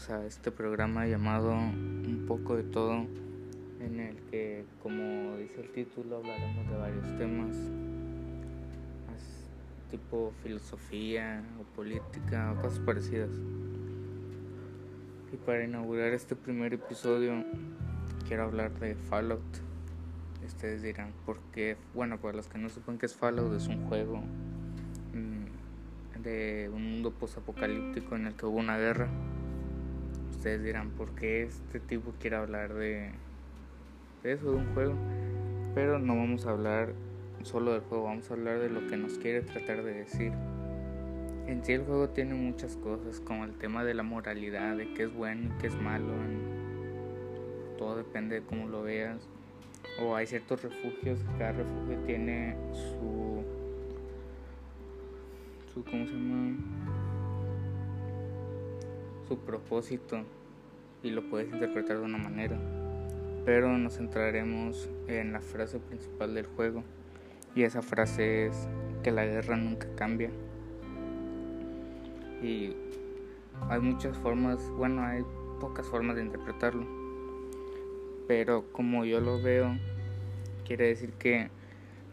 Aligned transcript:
bienvenidos 0.00 0.10
a 0.10 0.26
este 0.26 0.50
programa 0.50 1.06
llamado 1.06 1.52
Un 1.52 2.24
poco 2.26 2.56
de 2.56 2.62
todo, 2.62 3.06
en 3.80 4.00
el 4.00 4.16
que, 4.30 4.64
como 4.82 5.36
dice 5.36 5.60
el 5.60 5.70
título, 5.72 6.16
hablaremos 6.16 6.70
de 6.70 6.76
varios 6.76 7.18
temas, 7.18 7.56
tipo 9.90 10.32
filosofía 10.42 11.42
o 11.60 11.64
política 11.74 12.52
o 12.52 12.62
cosas 12.62 12.78
parecidas. 12.80 13.30
Y 15.32 15.36
para 15.36 15.64
inaugurar 15.64 16.12
este 16.12 16.36
primer 16.36 16.74
episodio, 16.74 17.44
quiero 18.26 18.44
hablar 18.44 18.72
de 18.78 18.94
Fallout. 18.94 19.42
Ustedes 20.46 20.82
dirán, 20.82 21.12
¿por 21.26 21.38
qué? 21.52 21.76
Bueno, 21.94 22.18
para 22.18 22.34
los 22.34 22.48
que 22.48 22.58
no 22.58 22.68
sepan 22.68 22.98
qué 22.98 23.06
es 23.06 23.14
Fallout, 23.14 23.54
es 23.54 23.66
un 23.68 23.86
juego 23.88 24.22
mm, 25.14 26.22
de 26.22 26.70
un 26.72 26.90
mundo 26.90 27.12
post-apocalíptico 27.12 28.16
en 28.16 28.26
el 28.26 28.34
que 28.34 28.46
hubo 28.46 28.58
una 28.58 28.78
guerra 28.78 29.08
ustedes 30.40 30.62
dirán, 30.64 30.88
¿por 30.92 31.10
qué 31.10 31.42
este 31.42 31.80
tipo 31.80 32.14
quiere 32.18 32.36
hablar 32.36 32.72
de, 32.72 33.10
eso, 34.24 34.52
de 34.52 34.56
un 34.56 34.72
juego? 34.72 34.94
Pero 35.74 35.98
no 35.98 36.16
vamos 36.16 36.46
a 36.46 36.52
hablar 36.52 36.94
solo 37.42 37.72
del 37.72 37.82
juego, 37.82 38.04
vamos 38.04 38.30
a 38.30 38.32
hablar 38.32 38.58
de 38.58 38.70
lo 38.70 38.86
que 38.86 38.96
nos 38.96 39.18
quiere 39.18 39.42
tratar 39.42 39.84
de 39.84 39.92
decir. 39.92 40.32
En 41.46 41.62
sí 41.62 41.74
el 41.74 41.84
juego 41.84 42.08
tiene 42.08 42.32
muchas 42.32 42.78
cosas, 42.78 43.20
como 43.20 43.44
el 43.44 43.52
tema 43.58 43.84
de 43.84 43.92
la 43.92 44.02
moralidad, 44.02 44.78
de 44.78 44.94
qué 44.94 45.02
es 45.02 45.12
bueno 45.12 45.54
y 45.54 45.58
qué 45.60 45.66
es 45.66 45.74
malo. 45.74 46.14
Todo 47.76 47.98
depende 47.98 48.40
de 48.40 48.46
cómo 48.46 48.66
lo 48.66 48.82
veas. 48.82 49.20
O 50.00 50.16
hay 50.16 50.26
ciertos 50.26 50.62
refugios, 50.62 51.18
cada 51.36 51.52
refugio 51.52 51.98
tiene 52.06 52.56
su... 52.72 53.44
su 55.74 55.84
¿Cómo 55.84 56.06
se 56.06 56.14
llama? 56.14 56.56
Su 59.30 59.38
propósito 59.38 60.24
y 61.04 61.10
lo 61.10 61.30
puedes 61.30 61.52
interpretar 61.52 61.98
de 61.98 62.04
una 62.04 62.18
manera. 62.18 62.58
Pero 63.44 63.78
nos 63.78 63.96
centraremos 63.96 64.90
en 65.06 65.32
la 65.32 65.40
frase 65.40 65.78
principal 65.78 66.34
del 66.34 66.46
juego 66.46 66.82
y 67.54 67.62
esa 67.62 67.80
frase 67.80 68.46
es 68.46 68.68
que 69.04 69.12
la 69.12 69.24
guerra 69.24 69.56
nunca 69.56 69.86
cambia. 69.94 70.30
Y 72.42 72.74
hay 73.68 73.80
muchas 73.80 74.18
formas, 74.18 74.58
bueno, 74.70 75.04
hay 75.04 75.22
pocas 75.60 75.86
formas 75.86 76.16
de 76.16 76.22
interpretarlo. 76.22 76.84
Pero 78.26 78.64
como 78.72 79.04
yo 79.04 79.20
lo 79.20 79.40
veo, 79.40 79.76
quiere 80.66 80.88
decir 80.88 81.12
que 81.12 81.50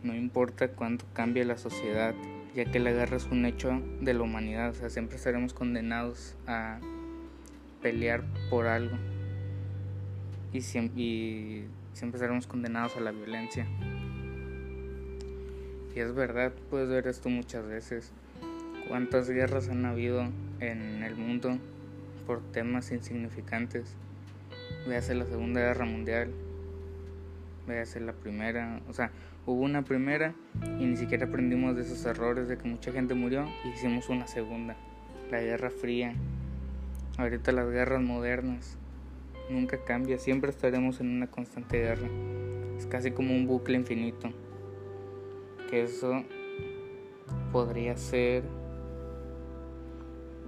no 0.04 0.14
importa 0.14 0.68
cuánto 0.68 1.06
cambie 1.14 1.46
la 1.46 1.58
sociedad, 1.58 2.14
ya 2.54 2.66
que 2.66 2.80
la 2.80 2.92
guerra 2.92 3.18
es 3.18 3.26
un 3.26 3.44
hecho 3.48 3.82
de 4.02 4.14
la 4.14 4.22
humanidad, 4.22 4.70
o 4.70 4.74
sea, 4.76 4.92
siempre 4.92 5.18
estaremos 5.18 5.56
condenados 5.56 6.36
a 6.46 6.80
pelear 7.82 8.24
por 8.50 8.68
algo 8.68 8.98
y 10.54 10.62
siempre, 10.62 11.02
y 11.02 11.66
siempre 11.94 12.20
seremos 12.20 12.48
condenados 12.48 12.96
a 12.98 13.02
la 13.02 13.12
violencia. 13.12 13.66
Y 15.96 16.00
es 16.00 16.14
verdad, 16.14 16.54
puedes 16.70 16.90
ver 16.90 17.08
esto 17.08 17.30
muchas 17.30 17.66
veces. 17.66 18.12
¿Cuántas 18.88 19.30
guerras 19.30 19.68
han 19.70 19.86
habido 19.86 20.22
en 20.60 21.04
el 21.04 21.16
mundo 21.16 21.58
por 22.26 22.42
temas 22.52 22.92
insignificantes? 22.92 23.96
Véase 24.88 25.16
la 25.16 25.26
Segunda 25.26 25.60
Guerra 25.60 25.86
Mundial, 25.86 26.32
véase 27.68 28.00
la 28.00 28.14
Primera, 28.14 28.80
o 28.88 28.94
sea, 28.94 29.12
hubo 29.46 29.62
una 29.62 29.82
primera 29.82 30.34
y 30.80 30.86
ni 30.86 30.98
siquiera 30.98 31.26
aprendimos 31.26 31.76
de 31.76 31.82
esos 31.82 32.06
errores 32.06 32.48
de 32.48 32.58
que 32.58 32.68
mucha 32.68 32.92
gente 32.92 33.14
murió 33.14 33.48
y 33.66 33.70
hicimos 33.70 34.08
una 34.10 34.28
segunda. 34.28 34.76
La 35.32 35.42
Guerra 35.42 35.70
Fría, 35.70 36.14
Ahorita 37.18 37.52
las 37.52 37.68
guerras 37.72 38.00
modernas 38.00 38.78
nunca 39.50 39.84
cambia, 39.84 40.20
siempre 40.20 40.52
estaremos 40.52 41.02
en 41.02 41.10
una 41.10 41.26
constante 41.26 41.80
guerra. 41.80 42.08
Es 42.78 42.86
casi 42.86 43.10
como 43.10 43.34
un 43.34 43.48
bucle 43.48 43.76
infinito. 43.76 44.30
Que 45.68 45.82
eso 45.82 46.24
podría 47.52 47.98
ser 47.98 48.44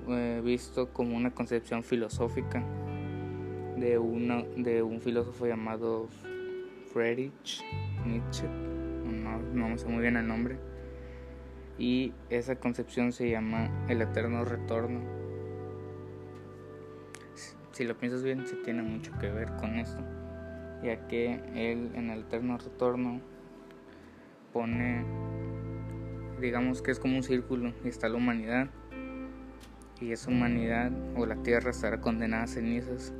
eh, 0.09 0.41
visto 0.45 0.93
como 0.93 1.17
una 1.17 1.31
concepción 1.31 1.83
filosófica 1.83 2.63
de, 3.75 3.97
uno, 3.97 4.43
de 4.55 4.83
un 4.83 5.01
filósofo 5.01 5.47
llamado 5.47 6.07
Friedrich 6.93 7.63
Nietzsche. 8.05 8.47
No, 8.47 9.39
no 9.39 9.69
me 9.69 9.77
sé 9.79 9.87
muy 9.87 10.01
bien 10.01 10.17
el 10.17 10.27
nombre. 10.27 10.57
Y 11.79 12.13
esa 12.29 12.57
concepción 12.57 13.11
se 13.11 13.27
llama 13.27 13.71
el 13.87 14.03
eterno 14.03 14.45
retorno 14.45 15.18
si 17.79 17.85
lo 17.85 17.97
piensas 17.97 18.23
bien, 18.23 18.45
sí 18.45 18.57
tiene 18.65 18.83
mucho 18.83 19.17
que 19.21 19.29
ver 19.29 19.55
con 19.55 19.79
esto, 19.79 20.03
ya 20.83 21.07
que 21.07 21.35
él 21.55 21.91
en 21.95 22.09
el 22.09 22.23
eterno 22.23 22.57
retorno 22.57 23.21
pone, 24.51 25.05
digamos 26.41 26.81
que 26.81 26.91
es 26.91 26.99
como 26.99 27.15
un 27.15 27.23
círculo, 27.23 27.71
y 27.85 27.87
está 27.87 28.09
la 28.09 28.17
humanidad, 28.17 28.67
y 30.01 30.11
esa 30.11 30.29
humanidad 30.29 30.91
o 31.15 31.25
la 31.25 31.37
tierra 31.37 31.71
estará 31.71 32.01
condenada 32.01 32.43
a 32.43 32.47
cenizas, 32.47 33.13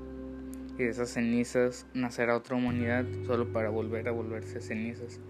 y 0.73 0.83
de 0.83 0.89
esas 0.89 1.07
cenizas 1.07 1.87
nacerá 1.93 2.35
otra 2.35 2.57
humanidad 2.57 3.05
solo 3.25 3.53
para 3.53 3.69
volver 3.69 4.09
a 4.09 4.11
volverse 4.11 4.59
cenizas. 4.59 5.21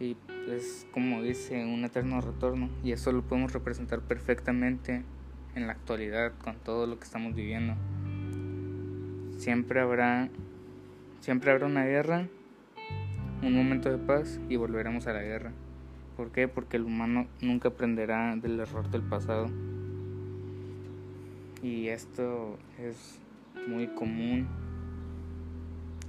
Y 0.00 0.16
es 0.48 0.86
como 0.90 1.20
dice 1.20 1.66
un 1.66 1.84
eterno 1.84 2.18
retorno, 2.22 2.70
y 2.82 2.92
eso 2.92 3.12
lo 3.12 3.20
podemos 3.20 3.52
representar 3.52 4.00
perfectamente 4.00 5.02
en 5.54 5.66
la 5.66 5.74
actualidad 5.74 6.32
con 6.42 6.56
todo 6.56 6.86
lo 6.86 6.98
que 6.98 7.04
estamos 7.04 7.34
viviendo 7.34 7.74
siempre 9.42 9.80
habrá 9.80 10.28
siempre 11.18 11.50
habrá 11.50 11.66
una 11.66 11.84
guerra, 11.84 12.28
un 13.42 13.54
momento 13.54 13.90
de 13.90 13.98
paz 13.98 14.40
y 14.48 14.54
volveremos 14.54 15.08
a 15.08 15.12
la 15.12 15.22
guerra. 15.22 15.52
¿Por 16.16 16.30
qué? 16.30 16.46
Porque 16.46 16.76
el 16.76 16.84
humano 16.84 17.26
nunca 17.40 17.70
aprenderá 17.70 18.36
del 18.36 18.60
error 18.60 18.88
del 18.90 19.02
pasado. 19.02 19.50
Y 21.60 21.88
esto 21.88 22.56
es 22.78 23.18
muy 23.66 23.88
común. 23.88 24.46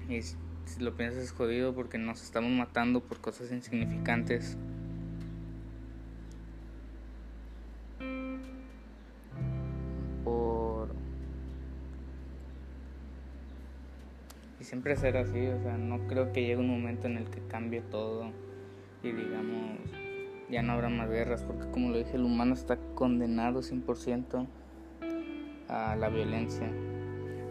Y 0.09 0.21
si 0.21 0.35
lo 0.79 0.95
piensas 0.95 1.23
es 1.23 1.31
jodido 1.31 1.73
porque 1.73 1.97
nos 1.97 2.21
estamos 2.21 2.51
matando 2.51 2.99
por 2.99 3.19
cosas 3.19 3.51
insignificantes. 3.51 4.57
Siempre 14.83 14.97
será 14.97 15.21
así, 15.21 15.47
o 15.47 15.61
sea, 15.61 15.77
no 15.77 16.07
creo 16.09 16.33
que 16.33 16.41
llegue 16.41 16.57
un 16.57 16.67
momento 16.67 17.07
en 17.07 17.15
el 17.15 17.29
que 17.29 17.39
cambie 17.47 17.79
todo 17.79 18.31
y 19.01 19.13
digamos, 19.13 19.79
ya 20.49 20.61
no 20.61 20.73
habrá 20.73 20.89
más 20.89 21.09
guerras, 21.09 21.41
porque 21.43 21.71
como 21.71 21.89
lo 21.89 21.99
dije, 21.99 22.17
el 22.17 22.25
humano 22.25 22.53
está 22.53 22.75
condenado 22.93 23.61
100% 23.61 24.45
a 25.69 25.95
la 25.95 26.09
violencia. 26.09 26.69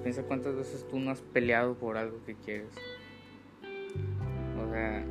Piensa 0.02 0.24
cuántas 0.24 0.56
veces 0.56 0.86
tú 0.90 0.98
no 0.98 1.10
has 1.10 1.22
peleado 1.22 1.74
por 1.74 1.96
algo 1.96 2.22
que 2.26 2.34
quieres. 2.34 2.74
O 4.62 4.70
sea, 4.70 5.02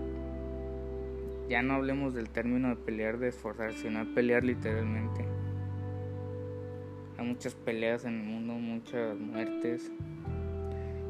ya 1.50 1.64
no 1.64 1.74
hablemos 1.74 2.14
del 2.14 2.30
término 2.30 2.70
de 2.70 2.76
pelear, 2.76 3.18
de 3.18 3.30
esforzarse, 3.30 3.80
sino 3.80 4.06
de 4.06 4.14
pelear 4.14 4.44
literalmente. 4.44 5.26
Hay 7.18 7.26
muchas 7.26 7.56
peleas 7.56 8.06
en 8.06 8.20
el 8.20 8.28
mundo, 8.28 8.54
muchas 8.54 9.18
muertes, 9.18 9.92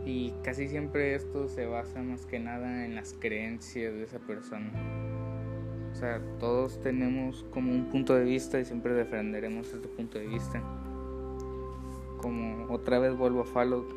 y 0.05 0.33
casi 0.43 0.67
siempre 0.67 1.15
esto 1.15 1.47
se 1.47 1.65
basa 1.65 2.01
más 2.01 2.25
que 2.25 2.39
nada 2.39 2.85
en 2.85 2.95
las 2.95 3.13
creencias 3.13 3.93
de 3.93 4.03
esa 4.03 4.19
persona. 4.19 4.71
O 5.91 5.95
sea, 5.95 6.21
todos 6.39 6.81
tenemos 6.81 7.45
como 7.51 7.71
un 7.71 7.89
punto 7.89 8.15
de 8.15 8.23
vista 8.23 8.59
y 8.59 8.65
siempre 8.65 8.93
defenderemos 8.93 9.71
este 9.73 9.87
punto 9.87 10.17
de 10.17 10.27
vista. 10.27 10.61
Como 12.17 12.73
otra 12.73 12.99
vez 12.99 13.15
vuelvo 13.15 13.41
a 13.41 13.45
Fallout. 13.45 13.93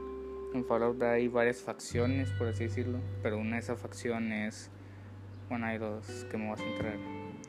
En 0.55 0.65
Fallout 0.65 1.03
hay 1.03 1.29
varias 1.29 1.63
facciones, 1.63 2.31
por 2.33 2.49
así 2.49 2.65
decirlo. 2.65 2.99
Pero 3.23 3.39
una 3.39 3.57
de 3.57 3.61
esas 3.61 3.81
facciones, 3.81 4.71
bueno, 5.49 5.67
hay 5.67 5.79
dos 5.79 6.27
que 6.31 6.37
me 6.37 6.49
voy 6.49 6.55
a 6.55 6.57
centrar. 6.57 6.97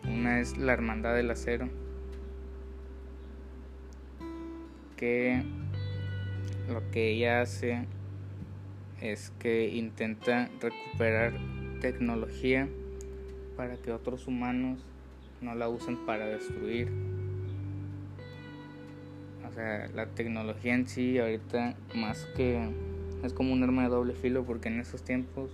Una 0.05 0.39
es 0.39 0.57
la 0.57 0.73
Hermandad 0.73 1.15
del 1.15 1.31
Acero. 1.31 1.69
Que 4.95 5.43
lo 6.69 6.89
que 6.91 7.11
ella 7.11 7.41
hace 7.41 7.85
es 9.01 9.31
que 9.39 9.67
intenta 9.69 10.49
recuperar 10.61 11.33
tecnología 11.81 12.67
para 13.57 13.77
que 13.77 13.91
otros 13.91 14.27
humanos 14.27 14.79
no 15.41 15.55
la 15.55 15.69
usen 15.69 15.97
para 16.05 16.25
destruir. 16.25 16.89
O 19.47 19.53
sea, 19.53 19.87
la 19.93 20.07
tecnología 20.07 20.73
en 20.73 20.87
sí 20.87 21.17
ahorita 21.19 21.75
más 21.95 22.25
que 22.35 22.69
es 23.23 23.33
como 23.33 23.53
un 23.53 23.63
arma 23.63 23.83
de 23.83 23.89
doble 23.89 24.13
filo 24.13 24.43
porque 24.43 24.69
en 24.69 24.79
esos 24.79 25.03
tiempos 25.03 25.51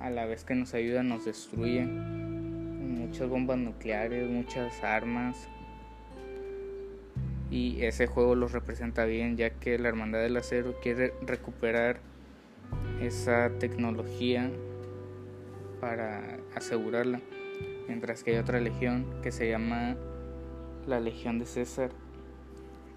a 0.00 0.10
la 0.10 0.26
vez 0.26 0.44
que 0.44 0.54
nos 0.54 0.74
ayuda 0.74 1.02
nos 1.02 1.24
destruye. 1.24 1.84
Muchas 1.84 3.28
bombas 3.28 3.58
nucleares, 3.58 4.28
muchas 4.28 4.82
armas. 4.84 5.48
y 7.50 7.82
ese 7.82 8.06
juego 8.06 8.34
los 8.34 8.52
representa 8.52 9.06
bien 9.06 9.38
ya 9.38 9.48
que 9.48 9.78
la 9.78 9.88
Hermandad 9.88 10.20
del 10.20 10.36
Acero 10.36 10.74
quiere 10.82 11.14
recuperar 11.22 12.00
esa 13.00 13.50
tecnología 13.58 14.50
para 15.80 16.38
asegurarla 16.54 17.20
mientras 17.86 18.22
que 18.22 18.32
hay 18.32 18.38
otra 18.38 18.60
legión 18.60 19.06
que 19.22 19.32
se 19.32 19.48
llama 19.48 19.96
la 20.86 21.00
Legión 21.00 21.38
de 21.38 21.46
César 21.46 21.90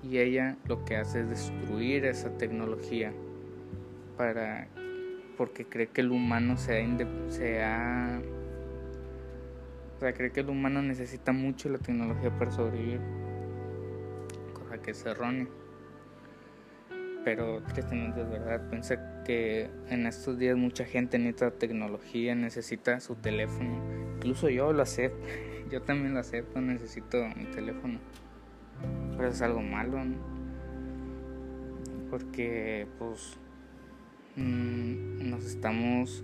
y 0.04 0.18
ella 0.18 0.58
lo 0.66 0.84
que 0.86 0.98
hace 0.98 1.22
es 1.22 1.30
destruir 1.30 2.06
esa 2.06 2.38
tecnología 2.38 3.14
para 4.18 4.68
porque 5.38 5.66
cree 5.66 5.88
que 5.88 6.02
el 6.02 6.12
humano 6.12 6.58
sea, 6.58 6.86
sea 7.30 8.22
o 9.98 10.00
sea, 10.00 10.14
cree 10.14 10.32
que 10.32 10.42
el 10.42 10.50
humano 10.50 10.82
necesita 10.82 11.32
mucho 11.32 11.70
la 11.70 11.78
tecnología 11.78 12.30
para 12.38 12.52
sobrevivir 12.52 13.00
cosa 14.54 14.82
que 14.82 14.92
es 14.92 15.06
errónea. 15.06 15.48
Pero 17.24 17.62
tristemente 17.64 18.22
es 18.22 18.30
verdad 18.30 18.70
piensa 18.70 19.11
en 19.90 20.06
estos 20.06 20.38
días 20.38 20.58
mucha 20.58 20.86
gente 20.86 21.18
necesita 21.20 21.52
tecnología 21.52 22.36
necesita 22.36 23.00
su 23.00 23.16
teléfono. 23.16 23.82
Incluso 24.16 24.50
yo 24.50 24.74
lo 24.74 24.84
acepto 24.84 25.26
yo 25.72 25.82
también 25.82 26.14
lo 26.14 26.20
acepto 26.20 26.60
necesito 26.62 27.18
mi 27.36 27.46
teléfono. 27.46 28.00
Pero 29.16 29.30
es 29.30 29.42
algo 29.42 29.62
malo 29.62 30.00
porque 32.10 32.88
pues 33.00 33.38
mm, 34.36 35.30
nos 35.30 35.46
estamos 35.46 36.24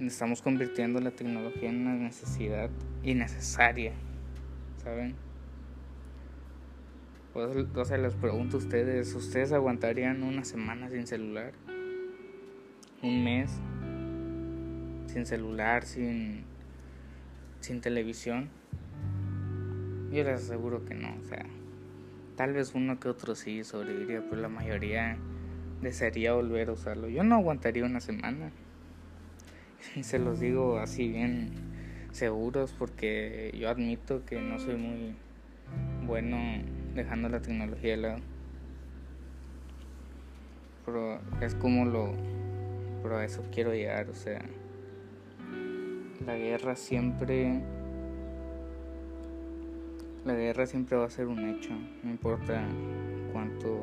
estamos 0.00 0.42
convirtiendo 0.42 1.00
la 1.00 1.10
tecnología 1.10 1.70
en 1.70 1.80
una 1.80 1.94
necesidad 1.94 2.70
innecesaria 3.02 3.92
saben 4.82 5.27
o 7.34 7.84
sea 7.84 7.98
les 7.98 8.14
pregunto 8.14 8.56
a 8.56 8.60
ustedes 8.60 9.14
ustedes 9.14 9.52
aguantarían 9.52 10.22
una 10.22 10.44
semana 10.44 10.88
sin 10.90 11.06
celular 11.06 11.52
un 13.02 13.22
mes 13.22 13.50
sin 15.06 15.24
celular 15.26 15.84
sin 15.84 16.44
sin 17.60 17.80
televisión 17.80 18.50
yo 20.10 20.24
les 20.24 20.42
aseguro 20.42 20.86
que 20.86 20.94
no, 20.94 21.14
o 21.20 21.24
sea, 21.24 21.44
tal 22.36 22.54
vez 22.54 22.74
uno 22.74 22.98
que 22.98 23.10
otro 23.10 23.34
sí 23.34 23.62
sobreviviría, 23.62 24.22
pero 24.28 24.40
la 24.40 24.48
mayoría 24.48 25.18
desearía 25.82 26.32
volver 26.32 26.70
a 26.70 26.72
usarlo. 26.72 27.08
Yo 27.08 27.24
no 27.24 27.34
aguantaría 27.34 27.84
una 27.84 28.00
semana. 28.00 28.50
Y 29.94 30.02
se 30.02 30.18
los 30.18 30.40
digo 30.40 30.78
así 30.80 31.08
bien 31.08 31.50
seguros 32.10 32.74
porque 32.76 33.54
yo 33.56 33.68
admito 33.68 34.24
que 34.24 34.40
no 34.40 34.58
soy 34.58 34.76
muy 34.76 35.14
bueno 36.04 36.36
dejando 36.98 37.28
la 37.28 37.40
tecnología 37.40 37.92
de 37.92 37.96
lado. 37.96 38.18
Pero 40.84 41.20
es 41.40 41.54
como 41.54 41.84
lo... 41.84 42.12
Pero 43.02 43.16
a 43.16 43.24
eso 43.24 43.42
quiero 43.52 43.72
llegar, 43.72 44.08
o 44.10 44.14
sea... 44.14 44.42
La 46.26 46.36
guerra 46.36 46.76
siempre 46.76 47.62
la 50.28 50.34
guerra 50.34 50.66
siempre 50.66 50.96
va 50.96 51.06
a 51.06 51.10
ser 51.10 51.26
un 51.26 51.38
hecho, 51.48 51.70
no 52.02 52.10
importa 52.10 52.62
cuánto 53.32 53.80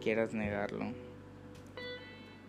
quieras 0.00 0.34
negarlo. 0.34 0.92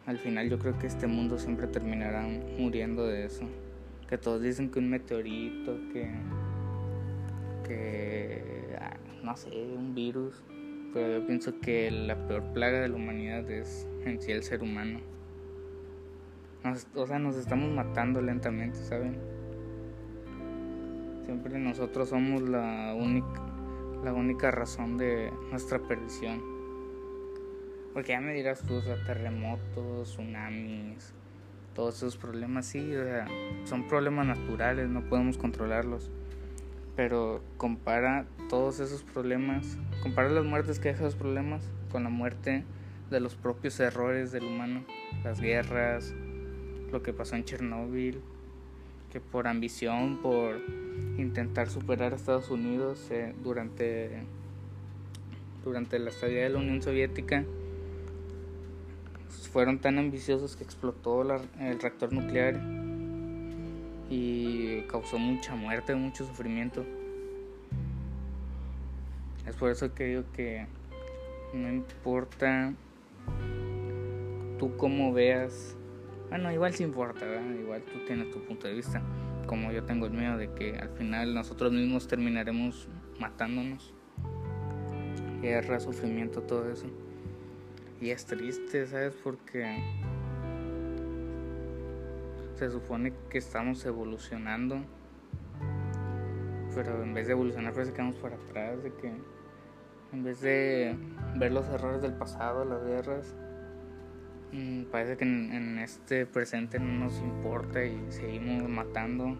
Al 0.05 0.19
final 0.19 0.49
yo 0.49 0.59
creo 0.59 0.77
que 0.77 0.85
este 0.85 1.07
mundo 1.07 1.39
siempre 1.39 1.65
terminará 1.65 2.21
muriendo 2.59 3.07
de 3.07 3.25
eso. 3.25 3.49
Que 4.07 4.17
todos 4.19 4.41
dicen 4.41 4.69
que 4.69 4.77
un 4.77 4.89
meteorito, 4.89 5.75
que, 5.91 6.11
que 7.67 8.62
no 9.23 9.35
sé, 9.35 9.49
un 9.75 9.95
virus. 9.95 10.43
Pero 10.93 11.19
yo 11.19 11.25
pienso 11.25 11.59
que 11.59 11.89
la 11.89 12.27
peor 12.27 12.43
plaga 12.53 12.81
de 12.81 12.89
la 12.89 12.95
humanidad 12.95 13.49
es 13.49 13.87
en 14.05 14.21
sí 14.21 14.31
el 14.31 14.43
ser 14.43 14.61
humano. 14.61 14.99
o 16.95 17.07
sea, 17.07 17.19
nos 17.19 17.35
estamos 17.35 17.71
matando 17.71 18.21
lentamente, 18.21 18.77
¿saben? 18.77 19.17
Siempre 21.25 21.57
nosotros 21.57 22.09
somos 22.09 22.41
la 22.41 22.93
única, 22.95 23.41
la 24.03 24.13
única 24.13 24.51
razón 24.51 24.97
de 24.97 25.31
nuestra 25.49 25.79
perdición. 25.79 26.41
Porque 27.93 28.11
ya 28.11 28.19
me 28.19 28.33
dirás 28.33 28.61
tú, 28.65 28.81
terremotos, 29.05 30.09
tsunamis, 30.09 31.13
todos 31.73 31.97
esos 31.97 32.17
problemas, 32.17 32.65
sí, 32.65 32.95
o 32.95 33.03
sea, 33.03 33.27
son 33.65 33.87
problemas 33.87 34.27
naturales, 34.27 34.89
no 34.89 35.07
podemos 35.07 35.37
controlarlos. 35.37 36.11
Pero 36.95 37.41
compara 37.57 38.25
todos 38.49 38.79
esos 38.79 39.03
problemas, 39.03 39.77
compara 40.01 40.29
las 40.29 40.45
muertes 40.45 40.79
que 40.79 40.89
dejan 40.89 41.07
esos 41.07 41.19
problemas 41.19 41.63
con 41.91 42.03
la 42.03 42.09
muerte 42.09 42.63
de 43.09 43.19
los 43.19 43.35
propios 43.35 43.79
errores 43.79 44.31
del 44.31 44.43
humano, 44.43 44.83
las 45.23 45.39
guerras, 45.39 46.13
lo 46.91 47.01
que 47.01 47.13
pasó 47.13 47.35
en 47.35 47.45
Chernóbil, 47.45 48.21
que 49.11 49.19
por 49.19 49.47
ambición, 49.47 50.19
por 50.21 50.57
intentar 51.17 51.69
superar 51.69 52.13
a 52.13 52.15
Estados 52.15 52.49
Unidos 52.49 53.07
eh, 53.11 53.33
durante, 53.43 54.23
durante 55.63 55.99
la 55.99 56.09
estadía 56.09 56.43
de 56.43 56.49
la 56.49 56.59
Unión 56.59 56.81
Soviética, 56.81 57.45
fueron 59.51 59.77
tan 59.77 59.99
ambiciosos 59.99 60.55
que 60.55 60.63
explotó 60.63 61.21
el 61.21 61.79
reactor 61.79 62.11
nuclear 62.11 62.59
y 64.13 64.81
causó 64.87 65.17
mucha 65.17 65.55
muerte, 65.55 65.95
mucho 65.95 66.25
sufrimiento. 66.25 66.85
Es 69.47 69.55
por 69.55 69.71
eso 69.71 69.93
que 69.93 70.05
digo 70.05 70.23
que 70.33 70.67
no 71.53 71.69
importa 71.69 72.73
tú 74.59 74.77
cómo 74.77 75.11
veas 75.13 75.75
bueno, 76.33 76.51
igual 76.51 76.73
sí 76.73 76.83
importa, 76.83 77.27
Igual 77.59 77.83
tú 77.83 77.99
tienes 78.07 78.31
tu 78.31 78.43
punto 78.43 78.67
de 78.67 78.73
vista, 78.73 79.03
como 79.45 79.71
yo 79.71 79.83
tengo 79.83 80.07
el 80.07 80.13
miedo 80.13 80.35
de 80.35 80.51
que 80.51 80.75
al 80.77 80.89
final 80.89 81.35
nosotros 81.35 81.71
mismos 81.71 82.07
terminaremos 82.07 82.87
matándonos. 83.19 83.93
Guerra, 85.43 85.79
sufrimiento, 85.79 86.41
todo 86.41 86.71
eso. 86.71 86.87
Y 88.01 88.09
es 88.09 88.25
triste, 88.25 88.87
¿sabes? 88.87 89.13
Porque 89.23 89.77
se 92.55 92.69
supone 92.69 93.13
que 93.29 93.37
estamos 93.37 93.85
evolucionando, 93.85 94.81
pero 96.75 97.03
en 97.03 97.13
vez 97.13 97.27
de 97.27 97.33
evolucionar 97.33 97.73
parece 97.73 97.93
que 97.93 98.01
vamos 98.01 98.17
para 98.17 98.35
atrás, 98.35 98.83
de 98.83 98.93
que 98.93 99.13
en 100.11 100.23
vez 100.23 100.41
de 100.41 100.95
ver 101.35 101.51
los 101.51 101.67
errores 101.69 102.01
del 102.01 102.13
pasado, 102.13 102.65
las 102.65 102.83
guerras, 102.85 103.35
Mm, 104.53 104.83
parece 104.91 105.17
que 105.17 105.23
en, 105.23 105.79
este 105.79 106.27
presente 106.27 106.77
no 106.77 107.05
nos 107.05 107.19
importa 107.19 107.83
y 107.83 107.99
seguimos 108.11 108.69
matando. 108.69 109.35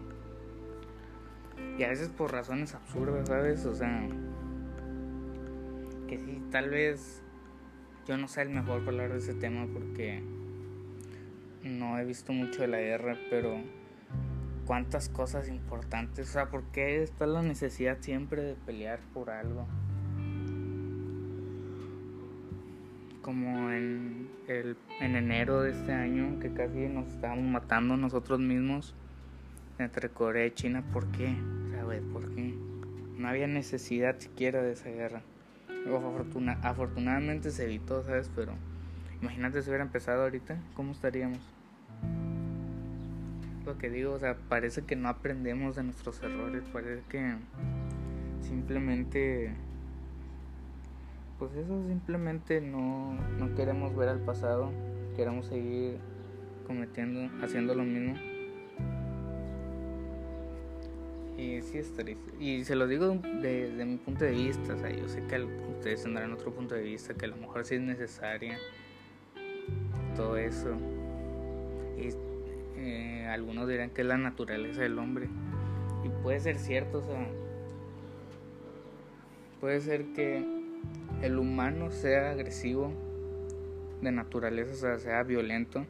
Y 1.78 1.84
a 1.84 1.88
veces 1.88 2.08
por 2.08 2.32
razones 2.32 2.74
absurdas, 2.74 3.28
¿sabes? 3.28 3.64
O 3.64 3.74
sea, 3.76 4.08
que 6.08 6.18
sí, 6.18 6.42
tal 6.50 6.68
vez 6.68 7.22
yo 8.08 8.16
no 8.16 8.26
sea 8.26 8.42
el 8.42 8.50
mejor 8.50 8.80
para 8.80 8.90
hablar 8.90 9.12
de 9.12 9.18
ese 9.18 9.34
tema 9.34 9.68
porque 9.72 10.20
no 11.64 11.98
he 11.98 12.04
visto 12.04 12.32
mucho 12.32 12.62
de 12.62 12.68
la 12.68 12.78
guerra, 12.78 13.16
pero 13.30 13.56
cuántas 14.66 15.08
cosas 15.08 15.48
importantes, 15.48 16.30
o 16.30 16.32
sea, 16.32 16.50
¿por 16.50 16.64
qué 16.72 17.02
está 17.02 17.26
la 17.26 17.42
necesidad 17.42 17.98
siempre 18.00 18.42
de 18.42 18.54
pelear 18.54 19.00
por 19.12 19.30
algo? 19.30 19.66
como 23.24 23.70
en, 23.70 24.28
el, 24.48 24.76
en 25.00 25.16
enero 25.16 25.62
de 25.62 25.70
este 25.70 25.92
año, 25.92 26.38
que 26.40 26.52
casi 26.52 26.88
nos 26.88 27.08
estábamos 27.08 27.46
matando 27.46 27.96
nosotros 27.96 28.38
mismos 28.38 28.94
entre 29.78 30.10
Corea 30.10 30.44
y 30.44 30.50
China. 30.50 30.84
¿Por 30.92 31.06
qué? 31.06 31.34
¿Sabes 31.74 32.02
por 32.12 32.34
qué? 32.34 32.54
No 33.16 33.26
había 33.26 33.46
necesidad 33.46 34.18
siquiera 34.18 34.62
de 34.62 34.72
esa 34.72 34.90
guerra. 34.90 35.22
afortunadamente 36.62 37.50
se 37.50 37.64
evitó, 37.64 38.04
¿sabes? 38.04 38.30
Pero 38.36 38.52
imagínate 39.22 39.62
si 39.62 39.70
hubiera 39.70 39.84
empezado 39.84 40.24
ahorita, 40.24 40.58
¿cómo 40.74 40.92
estaríamos? 40.92 41.53
Lo 43.64 43.78
que 43.78 43.90
digo, 43.90 44.12
o 44.12 44.18
sea, 44.18 44.36
parece 44.48 44.82
que 44.82 44.96
no 44.96 45.08
aprendemos 45.08 45.76
de 45.76 45.84
nuestros 45.84 46.22
errores, 46.22 46.64
parece 46.72 47.02
que 47.08 47.34
simplemente 48.42 49.54
pues 51.38 51.52
eso 51.56 51.86
simplemente 51.88 52.60
no, 52.60 53.14
no 53.38 53.54
queremos 53.54 53.94
ver 53.96 54.08
al 54.08 54.20
pasado, 54.20 54.70
queremos 55.16 55.46
seguir 55.46 55.98
cometiendo, 56.66 57.28
haciendo 57.44 57.74
lo 57.74 57.82
mismo. 57.82 58.14
Y 61.36 61.60
sí 61.62 61.78
es 61.78 61.92
triste. 61.92 62.32
Y 62.38 62.64
se 62.64 62.76
lo 62.76 62.86
digo 62.86 63.18
desde 63.42 63.84
mi 63.84 63.96
punto 63.96 64.24
de 64.24 64.30
vista, 64.30 64.74
o 64.74 64.78
sea, 64.78 64.90
yo 64.90 65.08
sé 65.08 65.22
que 65.26 65.42
ustedes 65.42 66.04
tendrán 66.04 66.32
otro 66.32 66.54
punto 66.54 66.76
de 66.76 66.82
vista, 66.82 67.14
que 67.14 67.24
a 67.26 67.28
lo 67.28 67.36
mejor 67.36 67.64
sí 67.64 67.74
es 67.74 67.80
necesaria 67.80 68.56
todo 70.16 70.36
eso. 70.36 70.76
Y 71.98 72.10
eh, 72.76 73.26
algunos 73.30 73.68
dirán 73.68 73.90
que 73.90 74.02
es 74.02 74.06
la 74.06 74.18
naturaleza 74.18 74.82
del 74.82 74.98
hombre. 74.98 75.28
Y 76.04 76.08
puede 76.22 76.40
ser 76.40 76.58
cierto, 76.58 76.98
o 76.98 77.02
sea, 77.02 77.26
puede 79.60 79.80
ser 79.80 80.12
que 80.12 80.44
el 81.22 81.38
humano 81.38 81.90
sea 81.90 82.30
agresivo 82.30 82.92
de 84.02 84.12
naturaleza, 84.12 84.72
o 84.72 84.76
sea, 84.76 84.98
sea 84.98 85.22
violento. 85.22 85.86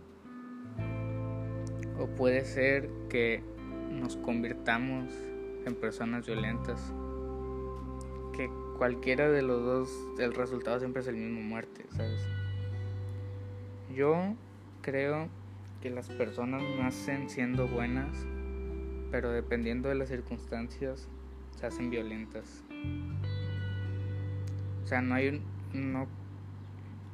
O 1.99 2.07
puede 2.07 2.45
ser 2.45 2.89
que 3.09 3.43
nos 3.91 4.17
convirtamos 4.17 5.13
en 5.65 5.75
personas 5.75 6.27
violentas. 6.27 6.93
Que 8.37 8.51
cualquiera 8.79 9.31
de 9.31 9.43
los 9.43 9.63
dos, 9.63 10.09
el 10.19 10.35
resultado 10.35 10.79
siempre 10.79 11.03
es 11.03 11.09
el 11.09 11.17
mismo 11.17 11.41
muerte, 11.41 11.87
¿sabes? 11.91 12.21
Yo 13.95 14.35
creo 14.83 15.29
que 15.85 15.91
las 15.91 16.09
personas 16.09 16.63
nacen 16.79 17.29
siendo 17.29 17.69
buenas, 17.69 18.27
pero 19.11 19.31
dependiendo 19.31 19.91
de 19.91 19.95
las 19.95 20.09
circunstancias 20.09 21.11
se 21.59 21.67
hacen 21.67 21.91
violentas. 21.91 22.65
O 24.83 24.87
sea, 24.87 25.03
no 25.03 25.15
hay 25.15 25.43
no 25.75 26.09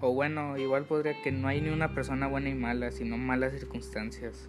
o 0.01 0.15
bueno, 0.15 0.57
igual 0.57 0.85
podría 0.85 1.21
que 1.21 1.33
no 1.33 1.49
hay 1.49 1.61
ni 1.61 1.71
una 1.71 1.97
persona 1.97 2.29
buena 2.29 2.49
y 2.49 2.55
mala, 2.55 2.93
sino 2.93 3.19
malas 3.19 3.55
circunstancias. 3.55 4.49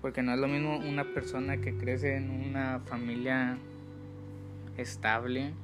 Porque 0.00 0.22
no 0.22 0.32
es 0.32 0.38
lo 0.38 0.46
mismo 0.46 0.78
una 0.78 1.12
persona 1.12 1.56
que 1.56 1.76
crece 1.76 2.14
en 2.14 2.30
una 2.30 2.78
familia 2.86 3.58
estable 4.76 5.54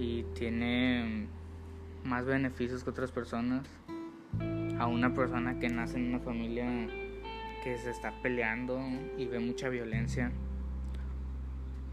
y 0.00 0.24
tiene 0.34 1.28
más 2.02 2.26
beneficios 2.26 2.82
que 2.82 2.90
otras 2.90 3.12
personas 3.12 3.68
a 4.78 4.86
una 4.86 5.14
persona 5.14 5.58
que 5.58 5.68
nace 5.68 5.98
en 5.98 6.08
una 6.08 6.20
familia 6.20 6.66
que 7.62 7.78
se 7.78 7.90
está 7.90 8.12
peleando 8.22 8.80
y 9.16 9.26
ve 9.26 9.38
mucha 9.38 9.68
violencia. 9.68 10.32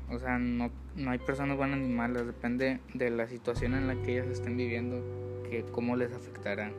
O 0.10 0.20
sea, 0.20 0.38
no, 0.38 0.70
no 0.96 1.12
hay 1.12 1.20
personas 1.20 1.56
buenas 1.56 1.80
ni 1.80 1.88
malas, 1.88 2.26
depende 2.26 2.80
de 2.94 3.10
la 3.10 3.28
situación 3.28 3.76
en 3.76 3.88
la 3.88 3.96
que 3.96 4.14
ellas 4.14 4.28
estén 4.28 4.58
viviendo, 4.58 5.02
que 5.50 5.64
cómo 5.72 5.96
les 5.96 6.14
afectará. 6.14 6.72